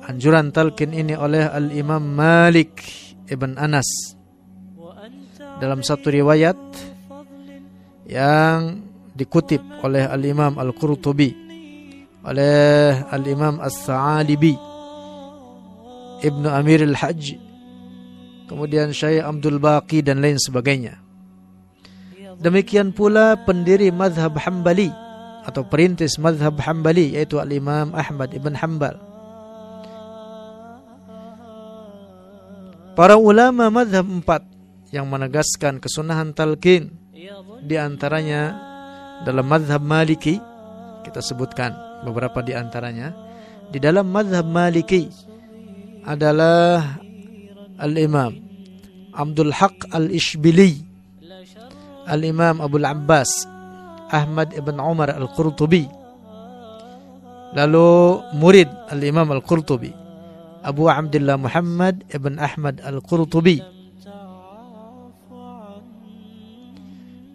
anjuran 0.08 0.48
talqin 0.48 0.96
ini 0.96 1.12
oleh 1.12 1.44
Al-Imam 1.44 2.00
Malik 2.00 2.80
Ibn 3.28 3.60
Anas 3.60 4.16
dalam 5.60 5.84
satu 5.84 6.08
riwayat 6.08 6.56
yang 8.08 8.80
dikutip 9.12 9.60
oleh 9.84 10.08
Al-Imam 10.08 10.56
Al-Qurtubi 10.56 11.30
oleh 12.24 13.04
Al-Imam 13.12 13.60
As-Sa'alibi 13.60 14.56
Ibnu 16.24 16.48
Amir 16.48 16.80
Al-Hajj 16.88 17.36
kemudian 18.48 18.96
Syekh 18.96 19.20
Abdul 19.20 19.60
Baqi 19.60 20.00
dan 20.00 20.24
lain 20.24 20.40
sebagainya 20.40 21.03
demikian 22.40 22.90
pula 22.94 23.38
pendiri 23.42 23.90
mazhab 23.94 24.34
Hambali 24.38 24.90
atau 25.44 25.62
perintis 25.66 26.16
mazhab 26.16 26.56
Hambali 26.62 27.14
yaitu 27.14 27.36
Al-Imam 27.38 27.92
Ahmad 27.92 28.32
Ibn 28.32 28.54
Hanbal. 28.56 28.96
Para 32.94 33.18
ulama 33.18 33.68
madhab 33.74 34.06
empat 34.06 34.46
yang 34.94 35.10
menegaskan 35.10 35.82
kesunahan 35.82 36.30
talqin 36.30 36.94
di 37.66 37.74
antaranya 37.74 38.54
dalam 39.26 39.50
madhab 39.50 39.82
maliki 39.82 40.38
kita 41.02 41.18
sebutkan 41.20 41.74
beberapa 42.06 42.40
di 42.40 42.54
antaranya. 42.54 43.10
Di 43.68 43.82
dalam 43.82 44.08
madhab 44.14 44.46
maliki 44.46 45.10
adalah 46.06 47.00
al-imam 47.80 48.36
Abdul 49.10 49.50
Haq 49.50 49.90
al-Ishbili 49.90 50.93
al-imam 52.06 52.60
Abu 52.60 52.80
Abbas 52.80 53.48
Ahmad 54.12 54.52
ibn 54.54 54.76
Umar 54.78 55.12
al-Qurtubi. 55.12 55.88
Lalu 57.54 57.90
murid 58.34 58.68
al-imam 58.90 59.30
al-Qurtubi 59.30 60.04
Abu 60.64 60.88
Abdullah 60.88 61.36
Muhammad 61.36 62.08
ibn 62.08 62.40
Ahmad 62.40 62.80
Al-Qurtubi. 62.80 63.60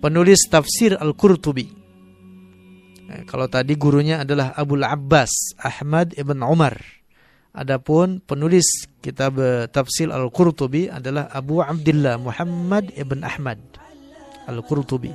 Penulis 0.02 0.42
tafsir 0.50 0.98
Al-Qurtubi. 0.98 1.70
Eh, 3.10 3.22
kalau 3.30 3.46
tadi 3.46 3.78
gurunya 3.78 4.26
adalah 4.26 4.58
Abu 4.58 4.82
Abbas 4.82 5.54
Ahmad 5.62 6.18
ibn 6.18 6.42
Umar. 6.42 6.82
Adapun 7.54 8.22
penulis 8.26 8.90
kitab 9.02 9.38
tafsir 9.70 10.10
Al-Qurtubi 10.10 10.90
adalah 10.90 11.30
Abu 11.30 11.62
Abdullah 11.62 12.18
Muhammad 12.18 12.90
ibn 12.98 13.22
Ahmad 13.22 13.62
Al-Qurtubi 14.50 15.14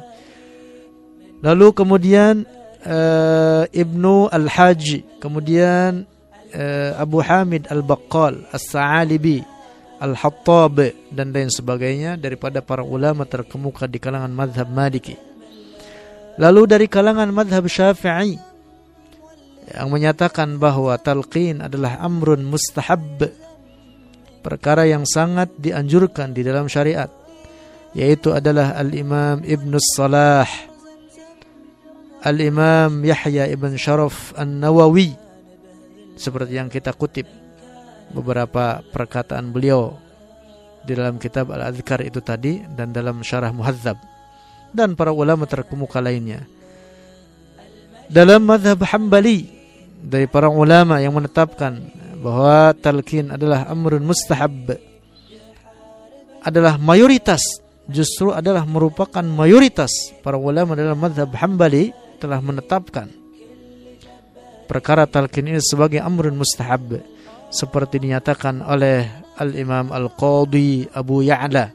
lalu 1.42 1.66
kemudian 1.74 2.46
uh, 2.86 3.66
Ibnu 3.68 4.30
Al-Hajj 4.30 5.18
kemudian 5.18 6.06
uh, 6.54 6.90
Abu 6.96 7.20
Hamid 7.20 7.66
Al-Baqqal, 7.68 8.46
As-Sa'alibi, 8.54 9.42
Al-Hattab 9.98 10.78
dan 11.10 11.34
lain 11.34 11.50
sebagainya 11.50 12.16
daripada 12.18 12.62
para 12.62 12.86
ulama 12.86 13.26
terkemuka 13.26 13.90
di 13.90 13.98
kalangan 13.98 14.30
madhab 14.30 14.68
Maliki. 14.70 15.16
Lalu 16.34 16.62
dari 16.66 16.86
kalangan 16.90 17.30
madhab 17.30 17.66
Syafi'i 17.70 18.34
yang 19.70 19.88
menyatakan 19.88 20.60
bahwa 20.60 20.98
talqin 20.98 21.62
adalah 21.62 21.96
amrun 22.02 22.42
mustahab 22.44 23.00
perkara 24.44 24.84
yang 24.84 25.08
sangat 25.08 25.48
dianjurkan 25.56 26.36
di 26.36 26.44
dalam 26.44 26.68
syariat 26.68 27.08
yaitu 27.94 28.34
adalah 28.34 28.74
Al-Imam 28.74 29.40
Ibn 29.46 29.72
Salah 29.78 30.48
Al-Imam 32.26 33.06
Yahya 33.06 33.46
Ibn 33.54 33.78
Sharaf 33.78 34.34
An-Nawawi 34.34 35.14
seperti 36.18 36.58
yang 36.58 36.70
kita 36.70 36.94
kutip 36.94 37.26
beberapa 38.10 38.82
perkataan 38.82 39.50
beliau 39.54 39.98
di 40.84 40.92
dalam 40.92 41.16
kitab 41.16 41.50
Al-Adhkar 41.50 42.04
itu 42.04 42.20
tadi 42.20 42.60
dan 42.76 42.92
dalam 42.92 43.24
syarah 43.24 43.50
Muhadzab 43.50 43.96
dan 44.74 44.98
para 44.98 45.14
ulama 45.14 45.46
terkemuka 45.46 46.02
lainnya. 46.02 46.44
Dalam 48.10 48.44
madhab 48.44 48.84
Hambali 48.84 49.48
dari 50.04 50.28
para 50.28 50.52
ulama 50.52 51.00
yang 51.00 51.16
menetapkan 51.16 51.80
bahwa 52.20 52.76
talqin 52.76 53.32
adalah 53.32 53.64
amrun 53.64 54.04
mustahab 54.04 54.76
adalah 56.44 56.76
mayoritas 56.76 57.63
justru 57.88 58.32
adalah 58.32 58.64
merupakan 58.64 59.22
mayoritas 59.22 60.12
para 60.24 60.40
ulama 60.40 60.72
dalam 60.72 60.96
madhab 60.96 61.30
Hambali 61.36 61.92
telah 62.16 62.40
menetapkan 62.40 63.12
perkara 64.64 65.04
talqin 65.04 65.52
ini 65.52 65.60
sebagai 65.60 66.00
amrun 66.00 66.34
mustahab 66.34 67.00
seperti 67.52 68.02
dinyatakan 68.02 68.64
oleh 68.64 69.06
Al-Imam 69.38 69.92
Al-Qadhi 69.92 70.90
Abu 70.90 71.22
Ya'la 71.22 71.70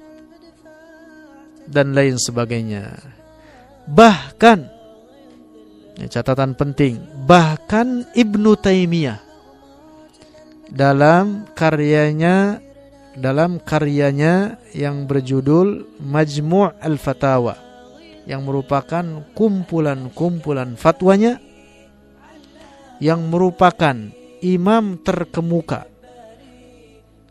dan 1.70 1.94
lain 1.94 2.18
sebagainya. 2.18 2.98
Bahkan 3.88 4.60
ini 6.00 6.08
catatan 6.08 6.56
penting, 6.56 7.00
bahkan 7.28 8.08
Ibnu 8.16 8.56
Taimiyah 8.60 9.20
dalam 10.72 11.50
karyanya 11.58 12.64
dalam 13.20 13.60
karyanya 13.60 14.56
yang 14.72 15.04
berjudul 15.04 16.00
Majmu' 16.00 16.80
Al-Fatawa 16.80 17.60
yang 18.24 18.48
merupakan 18.48 19.04
kumpulan-kumpulan 19.36 20.80
fatwanya 20.80 21.44
yang 23.04 23.28
merupakan 23.28 23.96
imam 24.40 25.00
terkemuka 25.04 25.88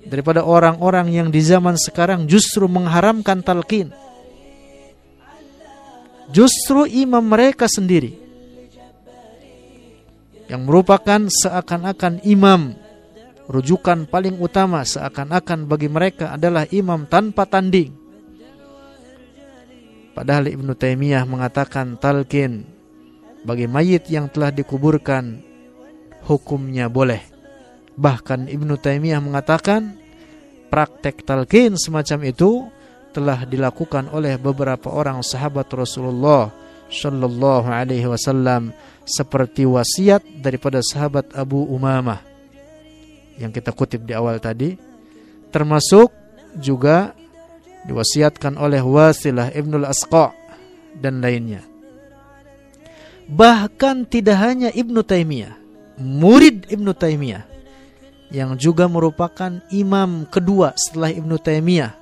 daripada 0.04 0.44
orang-orang 0.44 1.08
yang 1.12 1.28
di 1.32 1.40
zaman 1.40 1.76
sekarang 1.76 2.28
justru 2.28 2.68
mengharamkan 2.68 3.40
talqin. 3.44 3.92
Justru 6.28 6.84
imam 6.84 7.24
mereka 7.24 7.64
sendiri 7.64 8.12
yang 10.48 10.64
merupakan 10.68 11.24
seakan-akan 11.28 12.20
imam 12.24 12.76
rujukan 13.48 14.04
paling 14.04 14.36
utama 14.36 14.84
seakan-akan 14.84 15.64
bagi 15.64 15.88
mereka 15.88 16.36
adalah 16.36 16.68
imam 16.68 17.08
tanpa 17.08 17.48
tanding. 17.48 17.96
Padahal 20.12 20.52
Ibnu 20.52 20.76
Taimiyah 20.76 21.24
mengatakan 21.24 21.96
talqin 21.96 22.68
bagi 23.46 23.64
mayit 23.64 24.10
yang 24.12 24.28
telah 24.28 24.52
dikuburkan 24.52 25.40
hukumnya 26.28 26.92
boleh. 26.92 27.24
Bahkan 27.96 28.52
Ibnu 28.52 28.76
Taimiyah 28.76 29.22
mengatakan 29.24 29.96
praktek 30.68 31.24
talqin 31.24 31.80
semacam 31.80 32.28
itu 32.28 32.68
telah 33.16 33.48
dilakukan 33.48 34.12
oleh 34.12 34.36
beberapa 34.36 34.92
orang 34.92 35.24
sahabat 35.24 35.72
Rasulullah 35.72 36.52
Shallallahu 36.92 37.72
Alaihi 37.72 38.04
Wasallam 38.04 38.76
seperti 39.08 39.64
wasiat 39.64 40.20
daripada 40.44 40.84
sahabat 40.84 41.32
Abu 41.32 41.64
Umamah 41.64 42.27
yang 43.38 43.54
kita 43.54 43.70
kutip 43.70 44.02
di 44.04 44.12
awal 44.12 44.42
tadi, 44.42 44.74
termasuk 45.54 46.10
juga 46.58 47.14
diwasiatkan 47.86 48.58
oleh 48.58 48.82
Wasilah 48.82 49.54
Ibnul 49.54 49.86
Asqa 49.86 50.34
dan 50.98 51.22
lainnya. 51.22 51.62
Bahkan 53.28 54.08
tidak 54.08 54.40
hanya 54.40 54.68
Ibnu 54.72 55.04
Taimiyah, 55.04 55.54
murid 56.00 56.66
Ibnu 56.68 56.92
Taimiyah 56.96 57.44
yang 58.28 58.56
juga 58.60 58.88
merupakan 58.88 59.60
imam 59.72 60.28
kedua 60.28 60.76
setelah 60.76 61.12
Ibnu 61.12 61.36
Taimiyah 61.40 61.92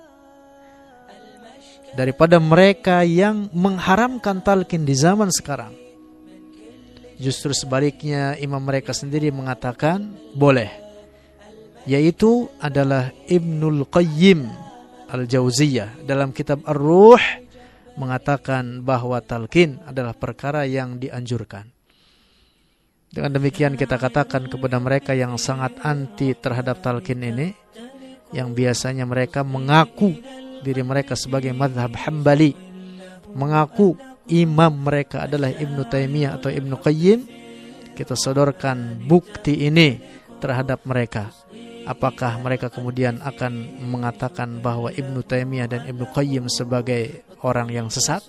daripada 1.99 2.37
mereka 2.39 3.03
yang 3.03 3.51
mengharamkan 3.51 4.39
talqin 4.45 4.87
di 4.87 4.95
zaman 4.95 5.33
sekarang. 5.33 5.75
Justru 7.17 7.57
sebaliknya 7.57 8.37
imam 8.37 8.61
mereka 8.61 8.93
sendiri 8.93 9.33
mengatakan 9.33 10.13
boleh. 10.37 10.86
Yaitu 11.87 12.51
adalah 12.59 13.15
Ibnul 13.31 13.87
Qayyim 13.87 14.47
Al-Jauziyah 15.07 16.03
dalam 16.03 16.35
kitab 16.35 16.67
Ar-Ruh 16.67 17.23
mengatakan 17.95 18.83
bahwa 18.83 19.23
talqin 19.23 19.79
adalah 19.87 20.13
perkara 20.13 20.67
yang 20.67 20.99
dianjurkan. 20.99 21.71
Dengan 23.07 23.39
demikian 23.39 23.79
kita 23.79 23.97
katakan 23.97 24.51
kepada 24.51 24.77
mereka 24.83 25.15
yang 25.15 25.39
sangat 25.39 25.79
anti 25.81 26.35
terhadap 26.37 26.83
talqin 26.83 27.23
ini 27.23 27.55
yang 28.35 28.53
biasanya 28.53 29.07
mereka 29.07 29.47
mengaku 29.47 30.11
diri 30.67 30.83
mereka 30.83 31.15
sebagai 31.15 31.55
madhab 31.55 31.95
Hambali 31.95 32.53
mengaku 33.37 33.95
imam 34.27 34.73
mereka 34.83 35.29
adalah 35.29 35.53
Ibnu 35.53 35.87
Taimiyah 35.87 36.41
atau 36.41 36.51
Ibnu 36.51 36.75
Qayyim 36.83 37.21
kita 37.95 38.19
sodorkan 38.19 39.07
bukti 39.07 39.65
ini 39.65 40.03
terhadap 40.43 40.83
mereka 40.85 41.31
apakah 41.87 42.37
mereka 42.43 42.69
kemudian 42.69 43.23
akan 43.23 43.81
mengatakan 43.87 44.59
bahwa 44.61 44.91
Ibnu 44.91 45.23
Taimiyah 45.23 45.71
dan 45.71 45.83
Ibnu 45.87 46.11
Qayyim 46.11 46.51
sebagai 46.51 47.23
orang 47.47 47.71
yang 47.71 47.89
sesat 47.89 48.27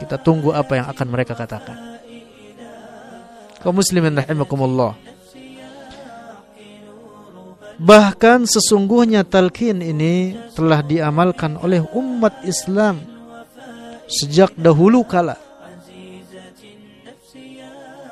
kita 0.00 0.20
tunggu 0.20 0.52
apa 0.52 0.80
yang 0.80 0.86
akan 0.88 1.06
mereka 1.08 1.32
katakan 1.32 1.90
kaum 3.60 3.76
muslimin 3.76 4.16
rahimakumullah. 4.16 4.96
Bahkan 7.80 8.44
sesungguhnya 8.44 9.24
talqin 9.24 9.80
ini 9.80 10.36
telah 10.52 10.84
diamalkan 10.84 11.56
oleh 11.56 11.80
umat 11.96 12.44
Islam 12.44 13.00
sejak 14.04 14.52
dahulu 14.52 15.00
kala. 15.04 15.36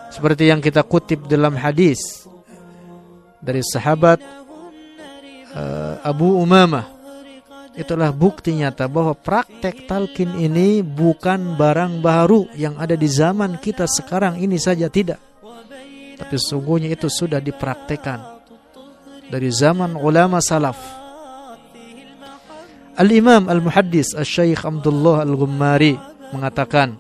Seperti 0.09 0.49
yang 0.49 0.65
kita 0.65 0.81
kutip 0.89 1.29
dalam 1.29 1.53
hadis 1.53 2.25
dari 3.39 3.63
sahabat 3.63 4.19
uh, 5.55 6.03
Abu 6.03 6.39
Umamah. 6.39 6.99
Itulah 7.79 8.11
bukti 8.11 8.59
nyata 8.59 8.91
bahwa 8.91 9.15
praktek 9.15 9.87
talqin 9.87 10.35
ini 10.35 10.83
bukan 10.83 11.55
barang 11.55 12.03
baru 12.03 12.51
yang 12.59 12.75
ada 12.75 12.99
di 12.99 13.07
zaman 13.07 13.63
kita 13.63 13.87
sekarang 13.87 14.43
ini 14.43 14.59
saja 14.59 14.91
tidak. 14.91 15.23
Tapi 16.19 16.35
sesungguhnya 16.35 16.91
itu 16.91 17.07
sudah 17.07 17.39
dipraktekkan 17.39 18.19
dari 19.31 19.47
zaman 19.55 19.95
ulama 19.95 20.43
salaf. 20.43 20.75
Al-Imam 22.99 23.47
Al-Muhaddis 23.47 24.19
Al-Syeikh 24.19 24.67
Abdullah 24.67 25.23
Al-Ghummari 25.23 25.95
mengatakan 26.35 26.99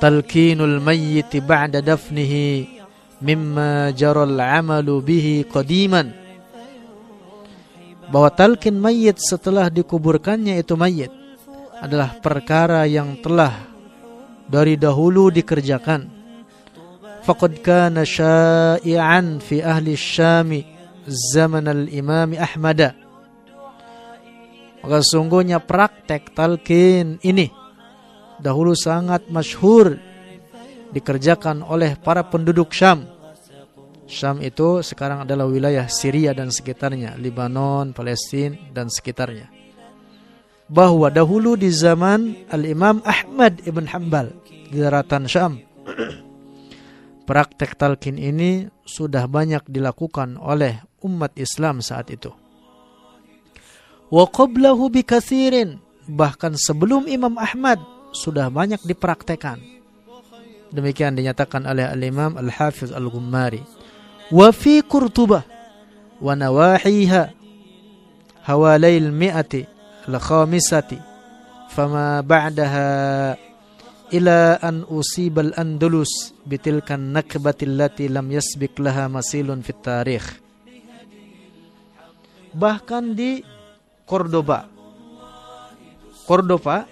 Talqinul 0.00 0.80
mayyit 0.80 1.28
ba'da 1.44 1.84
dafnihi 1.84 2.80
mimma 3.22 3.94
jaral 3.94 4.34
amalu 4.38 4.98
bihi 5.02 5.46
qadiman 5.46 6.10
bahwa 8.08 8.30
talqin 8.32 8.76
mayit 8.76 9.18
setelah 9.20 9.70
dikuburkannya 9.70 10.60
itu 10.60 10.74
mayit 10.74 11.12
adalah 11.80 12.16
perkara 12.20 12.86
yang 12.88 13.20
telah 13.20 13.74
dari 14.48 14.76
dahulu 14.76 15.32
dikerjakan. 15.32 16.08
Faqad 17.24 17.64
kana 17.64 18.04
syai'an 18.04 19.40
fi 19.40 19.64
ahli 19.64 19.96
syami 19.96 20.60
zaman 21.08 21.64
al-imam 21.64 22.36
Ahmad. 22.36 22.92
Maka 24.84 25.00
sungguhnya 25.00 25.64
praktek 25.64 26.36
talqin 26.36 27.16
ini 27.24 27.48
dahulu 28.36 28.76
sangat 28.76 29.32
masyhur 29.32 29.96
dikerjakan 30.94 31.66
oleh 31.66 31.98
para 31.98 32.22
penduduk 32.22 32.70
Syam. 32.70 33.10
Syam 34.06 34.38
itu 34.38 34.80
sekarang 34.86 35.26
adalah 35.26 35.50
wilayah 35.50 35.90
Syria 35.90 36.30
dan 36.30 36.54
sekitarnya, 36.54 37.18
Lebanon, 37.18 37.90
Palestina 37.90 38.54
dan 38.70 38.86
sekitarnya. 38.86 39.50
Bahwa 40.70 41.10
dahulu 41.10 41.58
di 41.58 41.68
zaman 41.74 42.48
Al-Imam 42.48 43.02
Ahmad 43.02 43.60
ibn 43.66 43.90
Hanbal 43.90 44.30
di 44.46 44.78
daratan 44.78 45.26
Syam, 45.26 45.60
praktek 47.28 47.74
talqin 47.74 48.16
ini 48.16 48.70
sudah 48.86 49.26
banyak 49.26 49.66
dilakukan 49.66 50.38
oleh 50.38 50.78
umat 51.02 51.34
Islam 51.36 51.82
saat 51.82 52.08
itu 52.14 52.32
wa 54.14 54.24
qablahu 54.30 54.94
bikathirin 54.94 55.82
bahkan 56.06 56.54
sebelum 56.54 57.10
Imam 57.10 57.34
Ahmad 57.40 57.82
sudah 58.14 58.46
banyak 58.46 58.78
dipraktekan 58.86 59.58
demikian 60.74 61.14
dinyatakan 61.14 61.62
oleh 61.64 61.86
al-Imam 61.86 62.34
Al-Hafiz 62.34 62.90
Al-Ghummari 62.90 63.62
wa 64.34 64.50
fi 64.50 64.82
Qurtubah 64.82 65.46
wa 66.18 66.32
nawahiha 66.34 67.30
hawalail 68.42 69.14
mi'ati 69.14 69.64
al-khamisati 70.10 70.98
fama 71.70 72.18
ba'daha 72.26 73.38
ila 74.10 74.58
an 74.58 74.82
usib 74.90 75.38
al-Andalus 75.38 76.34
bitilkan 76.42 77.14
nakbati 77.14 77.70
allati 77.70 78.10
lam 78.10 78.26
yasbik 78.28 78.76
laha 78.82 79.06
masilun 79.06 79.62
fit 79.62 79.78
tarikh 79.78 80.44
bahkan 82.54 83.12
di 83.12 83.42
Cordoba. 84.06 84.70
Cordoba 86.24 86.86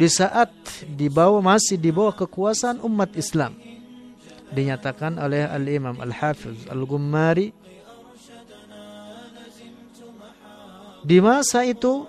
di 0.00 0.08
saat 0.08 0.48
dibawa 0.88 1.44
masih 1.44 1.76
di 1.76 1.92
bawah 1.92 2.16
kekuasaan 2.16 2.80
umat 2.80 3.12
Islam. 3.20 3.52
Dinyatakan 4.48 5.20
oleh 5.20 5.44
Al-Imam 5.44 6.00
Al-Hafiz 6.00 6.64
Al-Gummari. 6.72 7.52
Di 11.04 11.20
masa 11.20 11.68
itu 11.68 12.08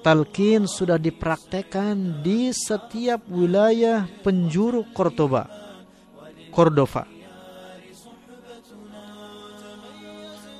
talqin 0.00 0.64
sudah 0.64 0.96
dipraktekkan 0.96 2.24
di 2.24 2.48
setiap 2.56 3.28
wilayah 3.28 4.08
penjuru 4.24 4.88
Cordoba. 4.96 5.44
Cordova. 6.48 7.04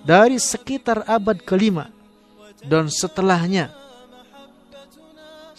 Dari 0.05 0.37
sekitar 0.37 1.09
abad 1.09 1.41
kelima 1.41 1.89
dan 2.61 2.93
setelahnya 2.93 3.88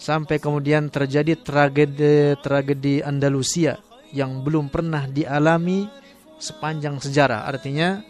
sampai 0.00 0.40
kemudian 0.40 0.88
terjadi 0.88 1.36
tragedi 1.36 2.40
tragedi 2.40 3.04
Andalusia 3.04 3.76
yang 4.16 4.40
belum 4.40 4.72
pernah 4.72 5.04
dialami 5.04 5.84
sepanjang 6.40 6.96
sejarah. 7.04 7.44
Artinya 7.44 8.00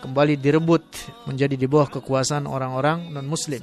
kembali 0.00 0.40
direbut 0.40 0.82
menjadi 1.28 1.54
di 1.54 1.68
bawah 1.68 1.92
kekuasaan 1.92 2.48
orang-orang 2.48 3.12
non-muslim. 3.12 3.60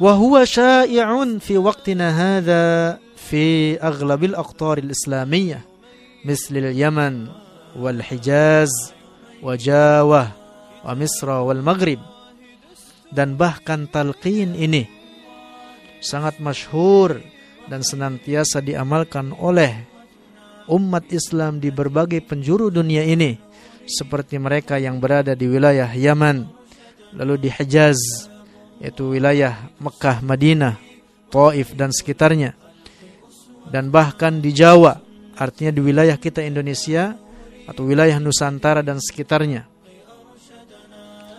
Wa 0.00 0.16
huwa 0.16 0.48
syai'un 0.48 1.36
fi 1.38 1.60
waqtina 1.60 2.16
hadha 2.16 2.96
fi 3.12 3.76
aglabil 3.76 4.32
aqtar 4.32 4.80
al-islamiyah 4.80 5.60
misli 6.24 6.64
al-Yaman 6.64 7.28
wal 7.76 8.00
Hijaz 8.00 8.72
wa 9.44 9.52
Jawa 9.54 10.32
wa 10.80 10.92
Misra 10.96 11.44
wal 11.44 11.60
Maghrib. 11.60 12.00
Dan 13.12 13.36
bahkan 13.40 13.88
talqin 13.88 14.52
ini 14.52 14.97
sangat 15.98 16.38
masyhur 16.38 17.20
dan 17.68 17.84
senantiasa 17.84 18.64
diamalkan 18.64 19.34
oleh 19.36 19.86
umat 20.68 21.08
Islam 21.12 21.60
di 21.60 21.68
berbagai 21.72 22.24
penjuru 22.24 22.72
dunia 22.72 23.04
ini 23.04 23.36
seperti 23.88 24.36
mereka 24.36 24.76
yang 24.76 25.00
berada 25.00 25.32
di 25.32 25.48
wilayah 25.48 25.88
Yaman 25.88 26.44
lalu 27.16 27.48
di 27.48 27.48
Hijaz 27.48 28.28
yaitu 28.78 29.10
wilayah 29.10 29.74
Mekah, 29.82 30.22
Madinah, 30.22 30.78
Taif 31.28 31.74
dan 31.74 31.90
sekitarnya. 31.90 32.54
Dan 33.68 33.92
bahkan 33.92 34.40
di 34.40 34.54
Jawa 34.54 34.96
artinya 35.36 35.74
di 35.74 35.82
wilayah 35.82 36.16
kita 36.16 36.40
Indonesia 36.40 37.12
atau 37.68 37.84
wilayah 37.84 38.16
Nusantara 38.22 38.80
dan 38.80 39.02
sekitarnya. 39.02 39.66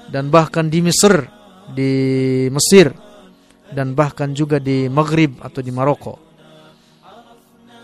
Dan 0.09 0.29
bahkan 0.29 0.67
di 0.67 0.83
Mesir, 0.83 1.25
di 1.73 1.91
Mesir 2.49 3.08
dan 3.73 3.93
bahkan 3.93 4.33
juga 4.33 4.57
di 4.57 4.89
Maghrib 4.89 5.37
atau 5.41 5.61
di 5.61 5.71
Maroko. 5.73 6.17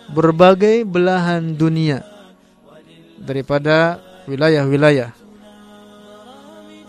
Berbagai 0.06 0.86
belahan 0.86 1.58
dunia 1.58 2.06
daripada 3.18 3.98
wilayah-wilayah 4.30 5.10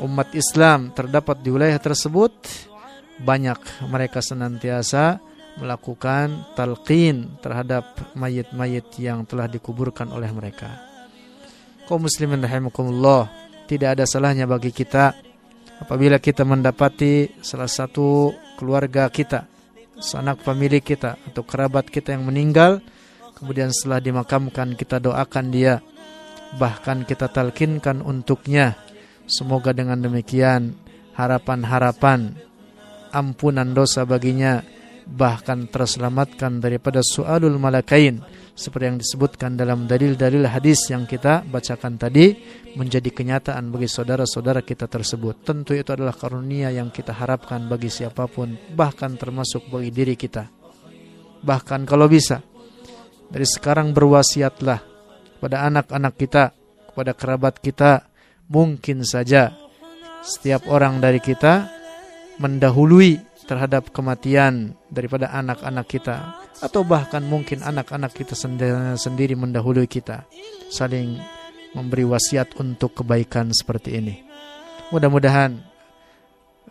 umat 0.05 0.29
Islam 0.37 0.93
terdapat 0.93 1.41
di 1.41 1.49
wilayah 1.49 1.81
tersebut 1.81 2.33
banyak 3.17 3.57
mereka 3.89 4.21
senantiasa 4.21 5.17
melakukan 5.57 6.53
talqin 6.53 7.41
terhadap 7.41 8.13
mayit-mayit 8.13 8.93
yang 9.01 9.25
telah 9.25 9.49
dikuburkan 9.49 10.13
oleh 10.13 10.29
mereka. 10.29 10.69
Kaum 11.89 12.05
muslimin 12.05 12.45
rahimakumullah, 12.45 13.33
tidak 13.65 13.97
ada 13.97 14.05
salahnya 14.05 14.45
bagi 14.45 14.69
kita 14.69 15.17
apabila 15.81 16.21
kita 16.21 16.45
mendapati 16.45 17.41
salah 17.41 17.71
satu 17.71 18.37
keluarga 18.57 19.07
kita, 19.13 19.47
sanak 20.01 20.41
famili 20.43 20.81
kita 20.81 21.21
atau 21.31 21.45
kerabat 21.45 21.87
kita 21.93 22.17
yang 22.17 22.27
meninggal, 22.27 22.81
kemudian 23.37 23.71
setelah 23.71 24.01
dimakamkan 24.01 24.75
kita 24.75 24.99
doakan 24.99 25.47
dia, 25.53 25.85
bahkan 26.57 27.05
kita 27.05 27.29
talkinkan 27.29 28.01
untuknya. 28.01 28.75
Semoga 29.27 29.75
dengan 29.75 29.99
demikian 29.99 30.79
harapan-harapan 31.19 32.39
ampunan 33.11 33.73
dosa 33.75 34.07
baginya 34.07 34.63
bahkan 35.07 35.71
terselamatkan 35.71 36.59
daripada 36.59 37.01
sualul 37.03 37.59
malakain 37.59 38.23
seperti 38.57 38.85
yang 38.89 38.99
disebutkan 38.99 39.53
dalam 39.53 39.85
dalil-dalil 39.85 40.49
hadis 40.49 40.89
yang 40.89 41.05
kita 41.05 41.45
bacakan 41.45 42.01
tadi 42.01 42.33
menjadi 42.73 43.13
kenyataan 43.13 43.69
bagi 43.69 43.85
saudara-saudara 43.85 44.65
kita 44.65 44.89
tersebut. 44.89 45.45
Tentu 45.45 45.77
itu 45.77 45.93
adalah 45.93 46.17
karunia 46.17 46.73
yang 46.73 46.89
kita 46.89 47.13
harapkan 47.13 47.69
bagi 47.69 47.93
siapa 47.93 48.25
pun, 48.25 48.57
bahkan 48.73 49.13
termasuk 49.21 49.69
bagi 49.69 49.93
diri 49.93 50.17
kita. 50.17 50.49
Bahkan 51.45 51.85
kalau 51.85 52.09
bisa, 52.09 52.41
dari 53.29 53.45
sekarang 53.45 53.93
berwasiatlah 53.93 54.81
kepada 55.37 55.69
anak-anak 55.69 56.15
kita, 56.17 56.45
kepada 56.89 57.13
kerabat 57.13 57.61
kita, 57.61 58.09
mungkin 58.49 59.05
saja 59.05 59.53
setiap 60.25 60.65
orang 60.73 60.97
dari 60.97 61.21
kita 61.21 61.69
mendahului 62.41 63.21
terhadap 63.46 63.90
kematian 63.92 64.78
daripada 64.88 65.34
anak-anak 65.34 65.86
kita 65.90 66.40
atau 66.62 66.86
bahkan 66.86 67.26
mungkin 67.26 67.66
anak-anak 67.66 68.14
kita 68.14 68.38
sendiri 68.96 69.34
mendahului 69.34 69.90
kita 69.90 70.24
saling 70.70 71.18
memberi 71.74 72.06
wasiat 72.06 72.56
untuk 72.60 73.02
kebaikan 73.02 73.50
seperti 73.52 73.98
ini 73.98 74.16
mudah-mudahan 74.94 75.58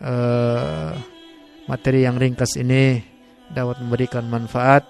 uh, 0.01 0.93
materi 1.67 2.07
yang 2.07 2.21
ringkas 2.21 2.57
ini 2.61 3.03
dapat 3.51 3.83
memberikan 3.83 4.25
manfaat 4.31 4.87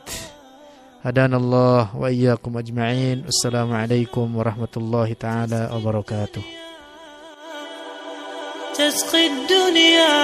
hadanallah 1.00 1.96
wa 1.96 2.08
iyyakum 2.12 2.60
ajma'in 2.60 3.24
assalamualaikum 3.24 4.28
warahmatullahi 4.36 5.16
taala 5.16 5.72
wabarakatuh 5.72 6.60
تسقي 8.80 9.26
الدنيا 9.26 10.16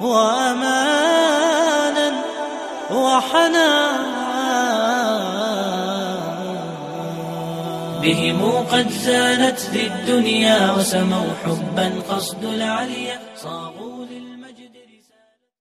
وأمانا 0.00 1.42
وحنانا. 2.90 4.12
بهم 8.02 8.66
قد 8.72 8.90
زانت 8.90 9.60
ذي 9.70 9.86
الدنيا 9.86 10.72
وسموا 10.72 11.30
حبا 11.44 11.92
قصد 12.10 12.44
العليا 12.44 13.18